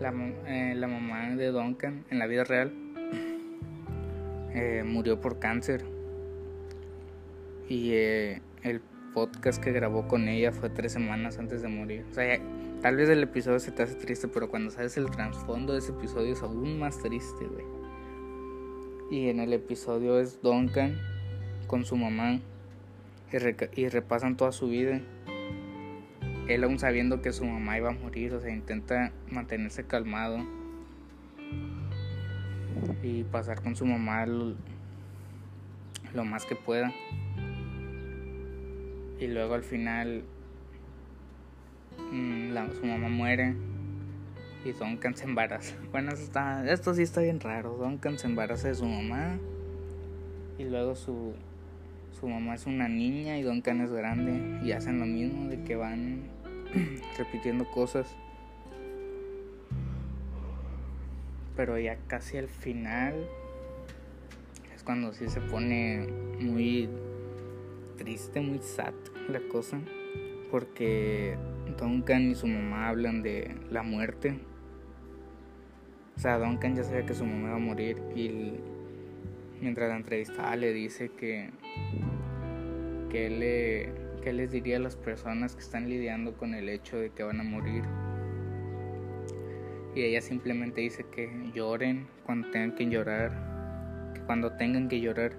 la, 0.00 0.12
eh, 0.46 0.74
la 0.76 0.86
mamá 0.86 1.30
de 1.36 1.46
Duncan 1.48 2.04
en 2.10 2.18
la 2.18 2.26
vida 2.26 2.44
real 2.44 2.72
eh, 4.54 4.82
murió 4.84 5.20
por 5.20 5.38
cáncer. 5.38 5.84
Y 7.68 7.92
eh, 7.92 8.42
el 8.62 8.80
podcast 9.14 9.62
que 9.62 9.72
grabó 9.72 10.08
con 10.08 10.28
ella 10.28 10.52
fue 10.52 10.70
tres 10.70 10.92
semanas 10.92 11.38
antes 11.38 11.62
de 11.62 11.68
morir. 11.68 12.06
O 12.10 12.14
sea, 12.14 12.38
tal 12.80 12.96
vez 12.96 13.08
el 13.08 13.22
episodio 13.22 13.60
se 13.60 13.72
te 13.72 13.82
hace 13.82 13.94
triste, 13.94 14.28
pero 14.28 14.48
cuando 14.48 14.70
sabes 14.70 14.96
el 14.96 15.10
trasfondo 15.10 15.72
de 15.72 15.80
ese 15.80 15.92
episodio 15.92 16.32
es 16.32 16.42
aún 16.42 16.78
más 16.78 16.98
triste, 16.98 17.46
güey. 17.46 17.64
Y 19.10 19.28
en 19.28 19.40
el 19.40 19.52
episodio 19.52 20.20
es 20.20 20.40
Duncan 20.40 20.96
con 21.66 21.84
su 21.84 21.96
mamá 21.96 22.40
y, 23.76 23.88
repasan 23.88 24.36
toda 24.36 24.52
su 24.52 24.68
vida. 24.68 25.00
Él 26.48 26.64
aún 26.64 26.78
sabiendo 26.78 27.22
que 27.22 27.32
su 27.32 27.44
mamá 27.44 27.76
iba 27.76 27.90
a 27.90 27.92
morir, 27.92 28.34
o 28.34 28.40
sea, 28.40 28.52
intenta 28.52 29.12
mantenerse 29.30 29.84
calmado 29.84 30.38
y 33.02 33.24
pasar 33.24 33.62
con 33.62 33.76
su 33.76 33.86
mamá 33.86 34.26
lo, 34.26 34.56
más 36.24 36.44
que 36.44 36.56
pueda. 36.56 36.92
Y 39.20 39.26
luego 39.26 39.54
al 39.54 39.62
final 39.62 40.24
mm, 42.10 42.56
su 42.72 42.86
mamá 42.86 43.08
muere 43.08 43.54
y 44.64 44.72
Duncan 44.72 45.14
se 45.14 45.24
embaraza. 45.24 45.76
Bueno, 45.92 46.12
está, 46.12 46.66
esto 46.70 46.94
sí 46.94 47.02
está 47.02 47.20
bien 47.20 47.38
raro. 47.38 47.76
Duncan 47.76 48.18
se 48.18 48.26
embaraza 48.26 48.68
de 48.68 48.74
su 48.74 48.86
mamá 48.86 49.38
y 50.58 50.64
luego 50.64 50.94
su, 50.94 51.34
su 52.18 52.28
mamá 52.28 52.54
es 52.54 52.66
una 52.66 52.88
niña 52.88 53.36
y 53.36 53.42
Duncan 53.42 53.82
es 53.82 53.92
grande 53.92 54.60
y 54.64 54.72
hacen 54.72 55.00
lo 55.00 55.06
mismo 55.06 55.50
de 55.50 55.62
que 55.64 55.76
van 55.76 56.22
repitiendo 57.18 57.70
cosas. 57.70 58.16
Pero 61.56 61.78
ya 61.78 61.96
casi 62.06 62.38
al 62.38 62.48
final 62.48 63.14
es 64.74 64.82
cuando 64.82 65.12
sí 65.12 65.28
se 65.28 65.42
pone 65.42 66.06
muy 66.38 66.88
triste, 67.98 68.40
muy 68.40 68.60
sad 68.60 68.94
la 69.30 69.40
cosa. 69.48 69.80
Porque 70.50 71.36
Duncan 71.78 72.30
y 72.30 72.34
su 72.34 72.46
mamá 72.46 72.88
hablan 72.88 73.22
de 73.22 73.54
la 73.70 73.82
muerte 73.82 74.38
o 76.20 76.22
sea, 76.22 76.36
Duncan 76.36 76.76
ya 76.76 76.84
sabía 76.84 77.06
que 77.06 77.14
su 77.14 77.24
mamá 77.24 77.48
iba 77.48 77.56
a 77.56 77.58
morir 77.58 77.96
y 78.14 78.52
mientras 79.62 79.88
la 79.88 79.96
entrevistaba 79.96 80.54
le 80.54 80.70
dice 80.74 81.08
que, 81.16 81.48
que, 83.08 83.30
le, 83.30 84.30
les 84.30 84.50
diría 84.50 84.76
a 84.76 84.80
las 84.80 84.96
personas 84.96 85.54
que 85.54 85.62
están 85.62 85.88
lidiando 85.88 86.36
con 86.36 86.52
el 86.52 86.68
hecho 86.68 86.98
de 86.98 87.08
que 87.08 87.22
van 87.22 87.40
a 87.40 87.42
morir. 87.42 87.84
Y 89.94 90.02
ella 90.02 90.20
simplemente 90.20 90.82
dice 90.82 91.06
que 91.10 91.30
lloren 91.54 92.06
cuando 92.26 92.50
tengan 92.50 92.74
que 92.74 92.84
llorar, 92.90 94.12
que 94.14 94.20
cuando 94.20 94.52
tengan 94.58 94.88
que 94.88 95.00
llorar 95.00 95.32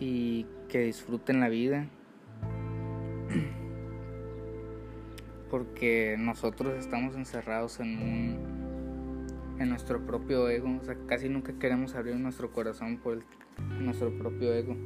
y 0.00 0.46
que 0.68 0.80
disfruten 0.80 1.38
la 1.38 1.48
vida. 1.48 1.86
Porque 5.50 6.16
nosotros 6.18 6.74
estamos 6.78 7.14
encerrados 7.16 7.80
en 7.80 7.98
un 8.02 8.66
en 9.58 9.68
nuestro 9.68 10.04
propio 10.04 10.48
ego. 10.48 10.78
O 10.80 10.84
sea, 10.84 10.96
casi 11.06 11.28
nunca 11.28 11.52
queremos 11.58 11.94
abrir 11.94 12.16
nuestro 12.16 12.50
corazón 12.50 12.98
por 12.98 13.22
nuestro 13.78 14.10
propio 14.18 14.52
ego. 14.52 14.76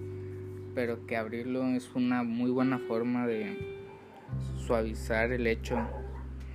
Pero 0.74 1.06
que 1.06 1.16
abrirlo 1.16 1.66
es 1.68 1.94
una 1.94 2.22
muy 2.22 2.50
buena 2.50 2.78
forma 2.78 3.26
de 3.26 3.80
suavizar 4.66 5.32
el 5.32 5.46
hecho 5.46 5.76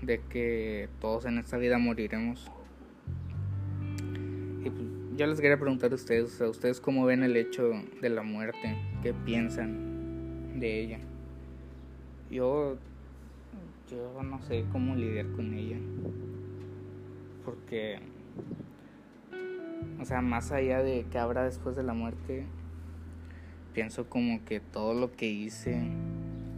de 0.02 0.22
que 0.30 0.90
todos 1.02 1.26
en 1.26 1.38
esta 1.38 1.58
vida 1.58 1.78
moriremos. 1.78 2.50
Y 4.64 4.70
pues, 4.70 4.88
yo 5.18 5.28
les 5.28 5.42
quería 5.42 5.60
preguntar 5.60 5.92
a 5.92 5.96
ustedes, 5.96 6.42
a 6.42 6.50
ustedes 6.50 6.80
cómo 6.80 7.06
ven 7.06 7.24
el 7.24 7.36
hecho 7.36 7.72
de 8.02 8.10
la 8.10 8.24
muerte, 8.24 8.78
qué 9.04 9.14
piensan 9.14 10.60
de 10.60 10.82
ella. 10.82 11.00
Yo, 12.32 12.78
yo 13.90 14.24
no 14.24 14.42
sé 14.42 14.66
cómo 14.72 14.96
lidiar 14.96 15.28
con 15.32 15.54
ella 15.54 15.78
porque, 17.46 18.00
o 20.02 20.06
sea, 20.06 20.22
más 20.22 20.52
allá 20.52 20.82
de 20.82 21.06
que 21.12 21.20
habrá 21.20 21.44
después 21.44 21.76
de 21.76 21.84
la 21.84 21.94
muerte, 21.94 22.46
pienso 23.74 24.10
como 24.10 24.44
que 24.44 24.60
todo 24.60 24.94
lo 24.94 25.12
que 25.12 25.28
hice, 25.28 25.84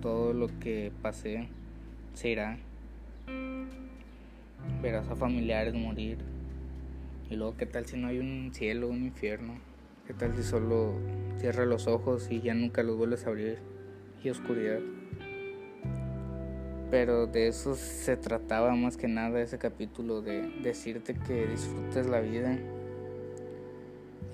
todo 0.02 0.34
lo 0.34 0.48
que 0.60 0.92
pasé, 1.02 1.50
se 2.14 2.30
irá. 2.30 2.58
Verás 4.82 5.10
a 5.10 5.16
familiares 5.16 5.74
morir. 5.74 6.20
Y 7.30 7.36
luego, 7.36 7.58
¿qué 7.58 7.66
tal 7.66 7.86
si 7.86 7.98
no 7.98 8.08
hay 8.08 8.20
un 8.20 8.52
cielo, 8.54 8.88
un 8.88 9.04
infierno? 9.04 9.56
¿Qué 10.08 10.14
tal 10.14 10.36
si 10.38 10.44
solo 10.44 10.94
cierras 11.38 11.68
los 11.68 11.88
ojos 11.88 12.32
y 12.32 12.40
ya 12.40 12.54
nunca 12.54 12.82
los 12.84 12.96
vuelves 12.96 13.26
a 13.26 13.30
abrir? 13.30 13.60
Y 14.24 14.30
oscuridad. 14.30 14.80
Pero 16.90 17.28
de 17.28 17.48
eso 17.48 17.76
se 17.76 18.16
trataba 18.16 18.74
más 18.76 18.96
que 18.96 19.08
nada 19.08 19.42
ese 19.42 19.58
capítulo, 19.58 20.22
de 20.22 20.50
decirte 20.62 21.16
que 21.16 21.46
disfrutes 21.48 22.08
la 22.08 22.22
vida 22.22 22.58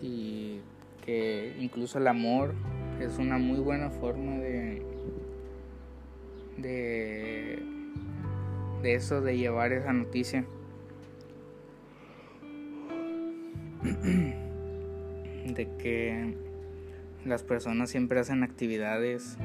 y 0.02 0.60
que 1.06 1.56
incluso 1.60 1.98
el 1.98 2.08
amor 2.08 2.54
es 3.00 3.18
una 3.18 3.38
muy 3.38 3.60
buena 3.60 3.90
forma 3.90 4.38
de, 4.38 4.86
de, 6.58 7.64
de 8.84 8.94
eso, 8.94 9.22
de 9.22 9.38
llevar 9.38 9.74
esa 9.74 9.94
noticia. 9.94 10.46
de 15.54 15.68
que 15.78 16.36
las 17.26 17.44
personas 17.44 17.90
siempre 17.90 18.20
hacen 18.20 18.44
actividades 18.44 19.38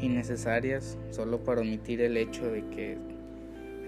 innecesarias 0.00 0.98
solo 1.10 1.44
para 1.44 1.60
omitir 1.60 2.00
el 2.00 2.16
hecho 2.16 2.50
de 2.50 2.68
que 2.70 2.98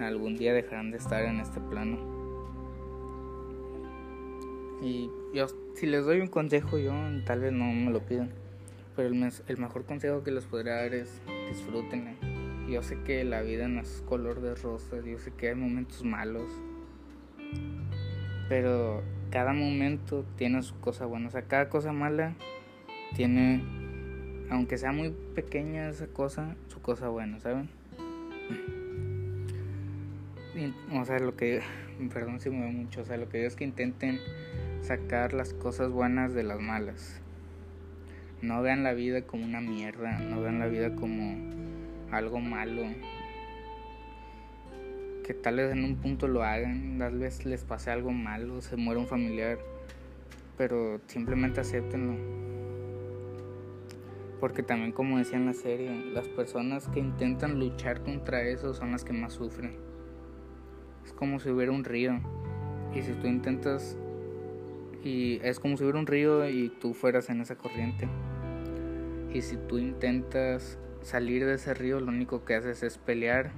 algún 0.01 0.37
día 0.37 0.53
dejarán 0.53 0.91
de 0.91 0.99
estar 0.99 1.25
en 1.25 1.41
este 1.41 1.61
plano. 1.61 1.99
Y 4.83 5.11
yo, 5.35 5.47
si 5.75 5.87
les 5.87 6.05
doy 6.05 6.21
un 6.21 6.29
consejo, 6.29 6.79
yo 6.79 6.93
tal 7.27 7.41
vez 7.41 7.53
no 7.53 7.65
me 7.65 7.91
lo 7.91 8.01
pidan, 8.01 8.31
pero 8.97 9.09
el, 9.09 9.33
el 9.47 9.59
mejor 9.59 9.85
consejo 9.85 10.23
que 10.23 10.31
les 10.31 10.47
podría 10.47 10.77
dar 10.77 10.95
es 10.95 11.21
disfrútenla. 11.49 12.15
Yo 12.69 12.83
sé 12.83 13.03
que 13.03 13.25
la 13.25 13.43
vida 13.43 13.69
no 13.69 13.81
es 13.81 14.03
color 14.07 14.41
de 14.41 14.55
rosa, 14.55 14.97
yo 15.05 15.19
sé 15.19 15.33
que 15.33 15.49
hay 15.49 15.55
momentos 15.55 16.05
malos, 16.05 16.49
pero 18.49 19.03
cada 19.31 19.53
momento 19.53 20.25
tiene 20.37 20.63
su 20.63 20.79
cosa 20.81 21.07
buena, 21.07 21.29
o 21.29 21.31
sea, 21.31 21.43
cada 21.43 21.69
cosa 21.69 21.93
mala 21.93 22.35
tiene, 23.15 23.63
aunque 24.51 24.79
sea 24.79 24.93
muy 24.93 25.15
pequeña 25.35 25.89
esa 25.89 26.07
cosa, 26.09 26.57
su 26.69 26.81
cosa 26.83 27.09
buena, 27.09 27.41
¿saben? 27.41 27.69
o 30.93 31.05
sea, 31.05 31.19
lo 31.19 31.37
que, 31.37 31.63
perdón 32.13 32.41
si 32.41 32.51
me 32.51 32.61
veo 32.61 32.73
mucho, 32.73 33.03
o 33.03 33.05
sea, 33.05 33.17
lo 33.17 33.29
que 33.29 33.39
digo 33.39 33.49
es 33.49 33.57
que 33.57 33.65
intenten 33.65 34.19
sacar 34.83 35.33
las 35.33 35.55
cosas 35.55 35.91
buenas 35.91 36.35
de 36.35 36.43
las 36.43 36.61
malas. 36.61 37.21
No 38.43 38.63
vean 38.63 38.83
la 38.83 38.93
vida 38.95 39.23
como 39.23 39.45
una 39.45 39.61
mierda, 39.61 40.19
no 40.19 40.41
vean 40.41 40.59
la 40.59 40.67
vida 40.67 40.95
como 40.95 41.37
algo 42.11 42.41
malo. 42.41 42.83
Que 45.27 45.35
tal 45.35 45.57
vez 45.57 45.73
en 45.73 45.85
un 45.85 45.97
punto 45.97 46.27
lo 46.27 46.43
hagan, 46.43 46.99
tal 46.99 47.19
vez 47.19 47.45
les 47.45 47.65
pase 47.65 47.91
algo 47.91 48.11
malo, 48.11 48.63
se 48.63 48.77
muera 48.77 48.99
un 48.99 49.07
familiar, 49.07 49.59
pero 50.57 51.01
simplemente 51.07 51.61
acéptenlo. 51.61 52.50
Porque 54.41 54.63
también 54.63 54.93
como 54.93 55.19
decía 55.19 55.37
en 55.37 55.47
la 55.47 55.53
serie, 55.53 55.91
las 56.13 56.27
personas 56.29 56.89
que 56.89 56.99
intentan 56.99 57.61
luchar 57.61 58.03
contra 58.03 58.43
eso 58.43 58.73
son 58.73 58.91
las 58.93 59.05
que 59.05 59.13
más 59.13 59.35
sufren. 59.35 59.77
Es 61.05 61.13
como 61.13 61.39
si 61.39 61.51
hubiera 61.51 61.73
un 61.73 61.85
río. 61.85 62.19
Y 62.95 63.03
si 63.03 63.13
tú 63.13 63.27
intentas... 63.27 63.99
Y 65.05 65.41
es 65.43 65.61
como 65.61 65.77
si 65.77 65.85
hubiera 65.85 65.99
un 65.99 66.07
río 66.07 66.49
y 66.49 66.71
tú 66.81 66.95
fueras 66.95 67.29
en 67.29 67.41
esa 67.41 67.57
corriente. 67.57 68.09
Y 69.33 69.43
si 69.43 69.57
tú 69.57 69.79
intentas 69.79 70.79
salir 71.03 71.45
de 71.45 71.55
ese 71.55 71.75
río, 71.75 72.01
lo 72.01 72.09
único 72.09 72.45
que 72.45 72.55
haces 72.55 72.83
es 72.83 72.99
pelear 72.99 73.53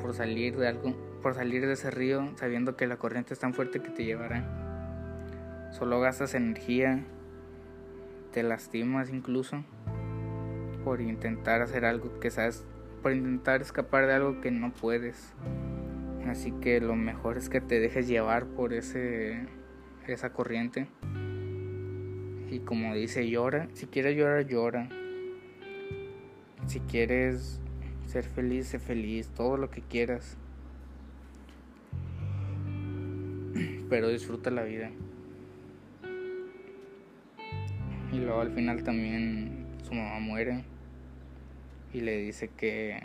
por 0.00 0.14
salir 0.14 0.56
de 0.56 0.68
algo, 0.68 0.94
por 1.22 1.34
salir 1.34 1.66
de 1.66 1.74
ese 1.74 1.90
río, 1.90 2.32
sabiendo 2.36 2.76
que 2.76 2.86
la 2.86 2.96
corriente 2.96 3.34
es 3.34 3.40
tan 3.40 3.52
fuerte 3.52 3.80
que 3.80 3.90
te 3.90 4.04
llevará. 4.04 5.68
Solo 5.72 6.00
gastas 6.00 6.34
energía 6.34 7.04
te 8.32 8.42
lastimas 8.42 9.10
incluso 9.10 9.64
por 10.84 11.00
intentar 11.00 11.62
hacer 11.62 11.84
algo 11.84 12.20
que 12.20 12.30
sabes, 12.30 12.64
por 13.02 13.12
intentar 13.12 13.60
escapar 13.60 14.06
de 14.06 14.14
algo 14.14 14.40
que 14.40 14.50
no 14.50 14.72
puedes. 14.72 15.34
Así 16.26 16.52
que 16.52 16.80
lo 16.80 16.96
mejor 16.96 17.36
es 17.36 17.48
que 17.48 17.60
te 17.60 17.80
dejes 17.80 18.06
llevar 18.06 18.46
por 18.46 18.72
ese 18.72 19.46
esa 20.06 20.32
corriente. 20.32 20.86
Y 22.50 22.60
como 22.60 22.94
dice, 22.94 23.28
llora, 23.28 23.68
si 23.74 23.86
quieres 23.86 24.16
llorar, 24.16 24.46
llora. 24.46 24.88
Si 26.66 26.80
quieres 26.80 27.60
ser 28.06 28.24
feliz, 28.24 28.66
sé 28.68 28.78
feliz, 28.78 29.28
todo 29.28 29.56
lo 29.56 29.70
que 29.70 29.82
quieras. 29.82 30.36
Pero 33.88 34.08
disfruta 34.08 34.50
la 34.50 34.62
vida. 34.64 34.90
Y 38.12 38.18
luego 38.18 38.40
al 38.40 38.50
final 38.50 38.82
también 38.82 39.66
su 39.82 39.94
mamá 39.94 40.18
muere. 40.18 40.64
Y 41.92 42.00
le 42.00 42.18
dice 42.18 42.48
que 42.56 43.00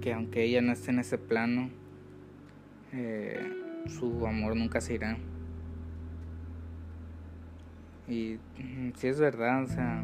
que 0.00 0.12
aunque 0.12 0.44
ella 0.44 0.60
no 0.62 0.72
esté 0.72 0.90
en 0.90 1.00
ese 1.00 1.18
plano 1.18 1.70
eh, 2.92 3.40
su 3.86 4.26
amor 4.26 4.56
nunca 4.56 4.80
se 4.80 4.94
irá. 4.94 5.18
Y 8.06 8.38
si 8.96 9.08
es 9.08 9.20
verdad 9.20 9.64
o 9.64 9.66
sea 9.66 10.02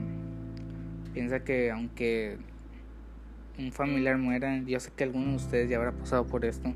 piensa 1.12 1.44
que 1.44 1.70
aunque 1.70 2.38
un 3.58 3.70
familiar 3.72 4.18
muera 4.18 4.58
yo 4.62 4.80
sé 4.80 4.90
que 4.94 5.04
alguno 5.04 5.30
de 5.30 5.36
ustedes 5.36 5.70
ya 5.70 5.76
habrá 5.76 5.92
pasado 5.92 6.26
por 6.26 6.44
esto. 6.44 6.72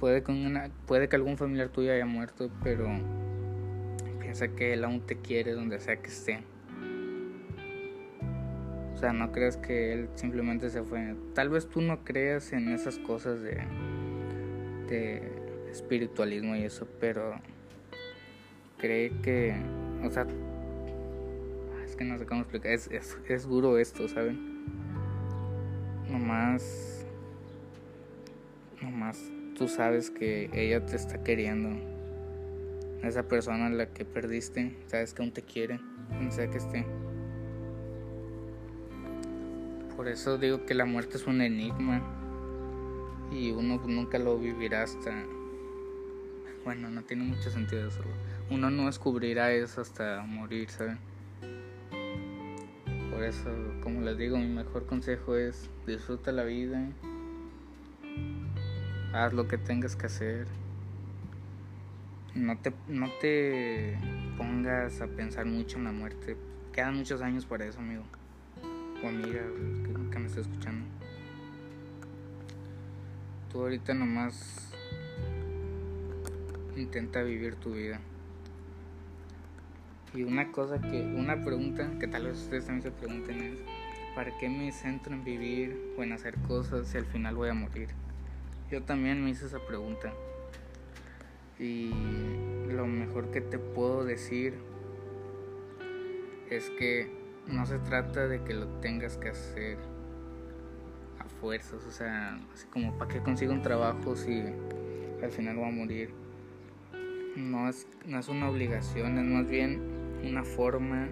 Puede 0.00 0.22
que 0.22 0.70
puede 0.86 1.08
que 1.08 1.16
algún 1.16 1.36
familiar 1.36 1.68
tuyo 1.68 1.92
haya 1.92 2.06
muerto 2.06 2.50
pero 2.62 2.88
Piensa 4.36 4.56
que 4.56 4.72
Él 4.72 4.82
aún 4.82 5.00
te 5.00 5.14
quiere 5.14 5.52
donde 5.52 5.78
sea 5.78 5.94
que 5.94 6.08
esté. 6.08 6.40
O 8.92 8.98
sea, 8.98 9.12
no 9.12 9.30
creas 9.30 9.56
que 9.56 9.92
Él 9.92 10.08
simplemente 10.16 10.70
se 10.70 10.82
fue. 10.82 11.14
Tal 11.34 11.50
vez 11.50 11.68
tú 11.68 11.80
no 11.80 12.02
creas 12.02 12.52
en 12.52 12.68
esas 12.70 12.98
cosas 12.98 13.40
de, 13.42 13.62
de 14.88 15.22
espiritualismo 15.70 16.56
y 16.56 16.64
eso, 16.64 16.88
pero 16.98 17.36
cree 18.78 19.12
que, 19.22 19.54
o 20.02 20.10
sea, 20.10 20.26
es 21.86 21.94
que 21.94 22.02
no 22.02 22.18
sé 22.18 22.26
cómo 22.26 22.40
explicar, 22.40 22.72
es, 22.72 22.90
es 23.28 23.46
duro 23.46 23.78
esto, 23.78 24.08
¿saben? 24.08 24.64
Nomás, 26.10 27.06
nomás 28.82 29.30
tú 29.56 29.68
sabes 29.68 30.10
que 30.10 30.50
ella 30.52 30.84
te 30.84 30.96
está 30.96 31.22
queriendo 31.22 31.93
esa 33.06 33.28
persona 33.28 33.66
a 33.66 33.70
la 33.70 33.86
que 33.86 34.04
perdiste, 34.04 34.76
sabes 34.86 35.14
que 35.14 35.22
aún 35.22 35.32
te 35.32 35.42
quiere, 35.42 35.80
donde 36.10 36.30
sea 36.30 36.50
que 36.50 36.58
esté. 36.58 36.86
Por 39.96 40.08
eso 40.08 40.38
digo 40.38 40.66
que 40.66 40.74
la 40.74 40.84
muerte 40.84 41.16
es 41.16 41.26
un 41.26 41.40
enigma 41.40 42.02
y 43.30 43.50
uno 43.52 43.80
nunca 43.86 44.18
lo 44.18 44.38
vivirá 44.38 44.82
hasta... 44.82 45.12
Bueno, 46.64 46.90
no 46.90 47.02
tiene 47.02 47.24
mucho 47.24 47.50
sentido 47.50 47.88
eso. 47.88 48.00
Uno 48.50 48.70
no 48.70 48.86
descubrirá 48.86 49.52
eso 49.52 49.80
hasta 49.80 50.22
morir, 50.22 50.70
¿saben? 50.70 50.98
Por 53.10 53.22
eso, 53.22 53.50
como 53.82 54.00
les 54.00 54.18
digo, 54.18 54.38
mi 54.38 54.48
mejor 54.48 54.86
consejo 54.86 55.36
es 55.36 55.70
disfruta 55.86 56.32
la 56.32 56.44
vida, 56.44 56.90
haz 59.12 59.32
lo 59.32 59.46
que 59.46 59.58
tengas 59.58 59.94
que 59.94 60.06
hacer 60.06 60.48
no 62.34 62.58
te, 62.58 62.72
no 62.88 63.08
te 63.20 63.96
pongas 64.36 65.00
a 65.00 65.06
pensar 65.06 65.46
mucho 65.46 65.78
en 65.78 65.84
la 65.84 65.92
muerte. 65.92 66.36
Quedan 66.72 66.96
muchos 66.96 67.22
años 67.22 67.46
para 67.46 67.64
eso, 67.64 67.78
amigo. 67.78 68.04
O 69.02 69.08
amiga 69.08 69.42
que, 69.84 70.10
que 70.10 70.18
me 70.18 70.26
está 70.26 70.40
escuchando. 70.40 70.86
Tú 73.52 73.60
ahorita 73.62 73.94
nomás 73.94 74.72
intenta 76.76 77.22
vivir 77.22 77.54
tu 77.56 77.72
vida. 77.72 78.00
Y 80.12 80.22
una 80.22 80.52
cosa 80.52 80.80
que, 80.80 81.00
una 81.00 81.44
pregunta 81.44 81.90
que 81.98 82.06
tal 82.06 82.26
vez 82.26 82.38
ustedes 82.38 82.66
también 82.66 82.82
se 82.82 82.90
pregunten 82.90 83.40
es, 83.42 83.58
¿para 84.14 84.36
qué 84.38 84.48
me 84.48 84.70
centro 84.72 85.12
en 85.12 85.24
vivir 85.24 85.94
o 85.98 86.02
en 86.02 86.12
hacer 86.12 86.36
cosas 86.46 86.88
si 86.88 86.98
al 86.98 87.06
final 87.06 87.34
voy 87.34 87.48
a 87.48 87.54
morir? 87.54 87.88
Yo 88.70 88.82
también 88.82 89.22
me 89.24 89.30
hice 89.30 89.46
esa 89.46 89.58
pregunta. 89.58 90.12
Y 91.58 91.90
lo 92.68 92.86
mejor 92.86 93.30
que 93.30 93.40
te 93.40 93.58
puedo 93.58 94.04
decir 94.04 94.54
es 96.50 96.70
que 96.70 97.10
no 97.46 97.66
se 97.66 97.78
trata 97.78 98.26
de 98.26 98.42
que 98.42 98.54
lo 98.54 98.66
tengas 98.80 99.16
que 99.16 99.28
hacer 99.28 99.78
a 101.18 101.24
fuerzas, 101.40 101.84
o 101.86 101.90
sea, 101.90 102.40
así 102.52 102.66
como 102.68 102.96
para 102.98 103.12
que 103.12 103.20
consiga 103.20 103.52
un 103.52 103.62
trabajo 103.62 104.16
si 104.16 104.42
al 105.22 105.30
final 105.30 105.60
va 105.60 105.68
a 105.68 105.72
morir. 105.72 106.10
No 107.36 107.68
es, 107.68 107.86
no 108.06 108.18
es 108.18 108.28
una 108.28 108.48
obligación, 108.48 109.18
es 109.18 109.24
más 109.24 109.48
bien 109.48 109.80
una 110.24 110.44
forma 110.44 111.08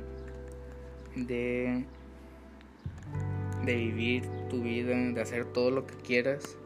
de, 1.17 1.85
de 3.65 3.75
vivir 3.75 4.25
tu 4.49 4.63
vida, 4.63 4.95
de 4.97 5.21
hacer 5.21 5.45
todo 5.47 5.71
lo 5.71 5.87
que 5.87 5.95
quieras 5.97 6.57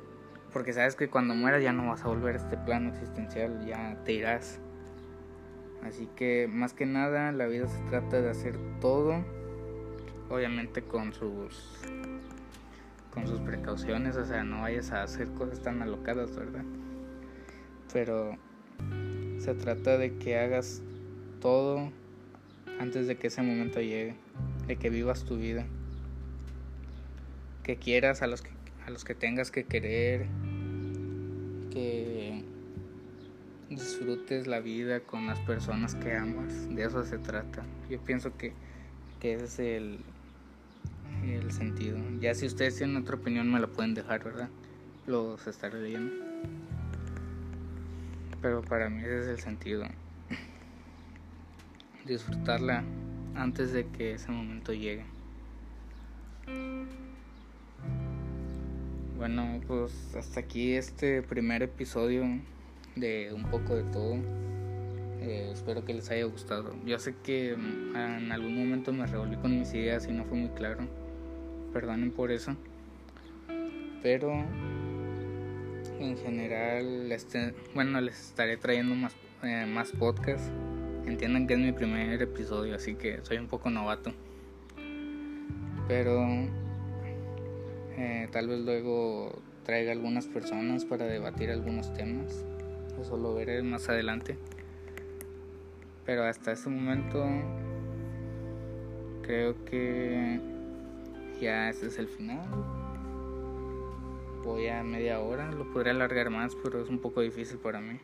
porque 0.57 0.73
sabes 0.73 0.97
que 0.97 1.11
cuando 1.11 1.35
mueras 1.35 1.62
ya 1.62 1.75
no 1.75 1.87
vas 1.87 2.03
a 2.03 2.09
volver 2.09 2.37
a 2.37 2.38
este 2.38 2.57
plano 2.57 2.88
existencial, 2.88 3.66
ya 3.66 3.95
te 4.07 4.14
irás. 4.14 4.59
Así 5.83 6.09
que 6.16 6.49
más 6.51 6.73
que 6.73 6.87
nada 6.87 7.31
la 7.31 7.45
vida 7.47 7.69
se 7.69 7.79
trata 7.90 8.23
de 8.23 8.31
hacer 8.31 8.57
todo, 8.81 9.23
obviamente 10.31 10.81
con 10.81 11.12
sus 11.12 11.83
con 13.12 13.27
sus 13.27 13.38
precauciones, 13.40 14.16
o 14.16 14.25
sea, 14.25 14.45
no 14.45 14.62
vayas 14.62 14.92
a 14.92 15.03
hacer 15.03 15.29
cosas 15.33 15.61
tan 15.61 15.83
alocadas, 15.83 16.35
¿verdad? 16.35 16.64
Pero 17.92 18.38
se 19.37 19.53
trata 19.53 19.99
de 19.99 20.16
que 20.16 20.38
hagas 20.38 20.81
todo 21.42 21.92
antes 22.81 23.07
de 23.07 23.19
que 23.19 23.27
ese 23.27 23.42
momento 23.42 23.83
llegue, 23.83 24.14
de 24.66 24.77
que 24.77 24.88
vivas 24.88 25.27
tu 25.27 25.37
vida, 25.37 25.66
que 27.62 27.77
quieras 27.77 28.23
a 28.23 28.27
los 28.27 28.40
que 28.40 28.56
a 28.87 28.90
los 28.90 29.05
que 29.05 29.14
tengas 29.14 29.51
que 29.51 29.64
querer, 29.64 30.27
que 31.72 32.44
disfrutes 33.68 34.46
la 34.46 34.61
vida 34.61 35.01
con 35.01 35.27
las 35.27 35.40
personas 35.40 35.96
que 35.96 36.14
amas. 36.14 36.68
De 36.75 36.85
eso 36.85 37.05
se 37.05 37.18
trata. 37.18 37.64
Yo 37.90 38.01
pienso 38.01 38.37
que, 38.37 38.53
que 39.20 39.35
ese 39.35 39.44
es 39.44 39.59
el, 39.59 39.99
el 41.25 41.51
sentido. 41.51 41.99
Ya 42.20 42.35
si 42.35 42.46
ustedes 42.46 42.77
tienen 42.77 42.96
otra 42.96 43.16
opinión 43.16 43.51
me 43.53 43.59
la 43.59 43.66
pueden 43.66 43.94
dejar, 43.94 44.22
¿verdad? 44.22 44.49
Los 45.07 45.46
estaré 45.46 45.81
leyendo. 45.83 46.14
Pero 48.40 48.62
para 48.62 48.88
mí 48.88 49.01
ese 49.01 49.22
es 49.22 49.27
el 49.27 49.40
sentido. 49.40 49.85
Disfrutarla 52.05 52.85
antes 53.35 53.72
de 53.72 53.88
que 53.88 54.12
ese 54.12 54.31
momento 54.31 54.72
llegue. 54.72 55.05
Bueno, 59.17 59.63
pues 59.67 60.15
hasta 60.15 60.41
aquí 60.41 60.75
este 60.75 61.23
primer 61.23 61.63
episodio 61.63 62.25
de 62.97 63.33
un 63.33 63.45
poco 63.45 63.75
de 63.75 63.83
todo. 63.85 64.17
Eh, 65.21 65.51
espero 65.53 65.87
que 65.87 65.95
les 65.95 66.11
haya 66.11 66.25
gustado. 66.25 66.75
Yo 66.85 66.99
sé 66.99 67.15
que 67.23 67.57
mm, 67.57 67.97
en 67.97 68.31
algún 68.31 68.59
momento 68.59 68.93
me 68.93 69.07
revolví 69.07 69.37
con 69.37 69.59
mis 69.59 69.73
ideas 69.73 70.07
y 70.07 70.13
no 70.13 70.25
fue 70.25 70.37
muy 70.37 70.51
claro. 70.51 70.87
Perdonen 71.73 72.11
por 72.11 72.31
eso. 72.31 72.57
Pero 74.03 74.33
en 75.99 76.19
general, 76.19 77.11
este, 77.11 77.55
bueno, 77.75 77.99
les 78.03 78.21
estaré 78.21 78.59
trayendo 78.59 78.95
más, 78.95 79.17
eh, 79.43 79.65
más 79.67 79.93
podcasts. 79.93 80.51
Entiendan 81.07 81.47
que 81.47 81.55
es 81.55 81.61
mi 81.61 81.73
primer 81.73 82.21
episodio, 82.21 82.75
así 82.75 82.97
que 82.97 83.21
soy 83.23 83.39
un 83.39 83.47
poco 83.47 83.71
novato. 83.71 84.13
Pero 85.89 86.21
eh, 87.97 88.29
tal 88.31 88.49
vez 88.49 88.61
luego 88.61 89.43
traiga 89.65 89.93
algunas 89.93 90.27
personas 90.27 90.85
para 90.85 91.07
debatir 91.07 91.51
algunos 91.51 91.93
temas. 91.95 92.45
Eso 93.01 93.17
lo 93.17 93.35
veré 93.35 93.63
más 93.63 93.89
adelante. 93.89 94.39
Pero 96.05 96.25
hasta 96.25 96.53
este 96.53 96.71
momento 96.71 97.27
creo 99.23 99.65
que 99.65 100.41
ya 101.41 101.69
este 101.69 101.87
es 101.87 101.99
el 101.99 102.09
final. 102.09 102.47
Voy 104.45 104.69
a 104.69 104.85
media 104.85 105.19
hora, 105.19 105.51
lo 105.51 105.71
podría 105.73 105.93
alargar 105.93 106.31
más, 106.31 106.55
pero 106.63 106.81
es 106.81 106.89
un 106.89 107.01
poco 107.01 107.21
difícil 107.21 107.59
para 107.59 107.81
mí. 107.81 107.99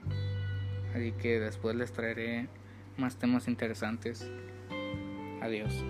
Así 0.95 1.13
que 1.13 1.39
después 1.39 1.77
les 1.77 1.93
traeré 1.93 2.49
más 2.97 3.17
temas 3.17 3.47
interesantes. 3.47 4.29
Adiós. 5.41 5.85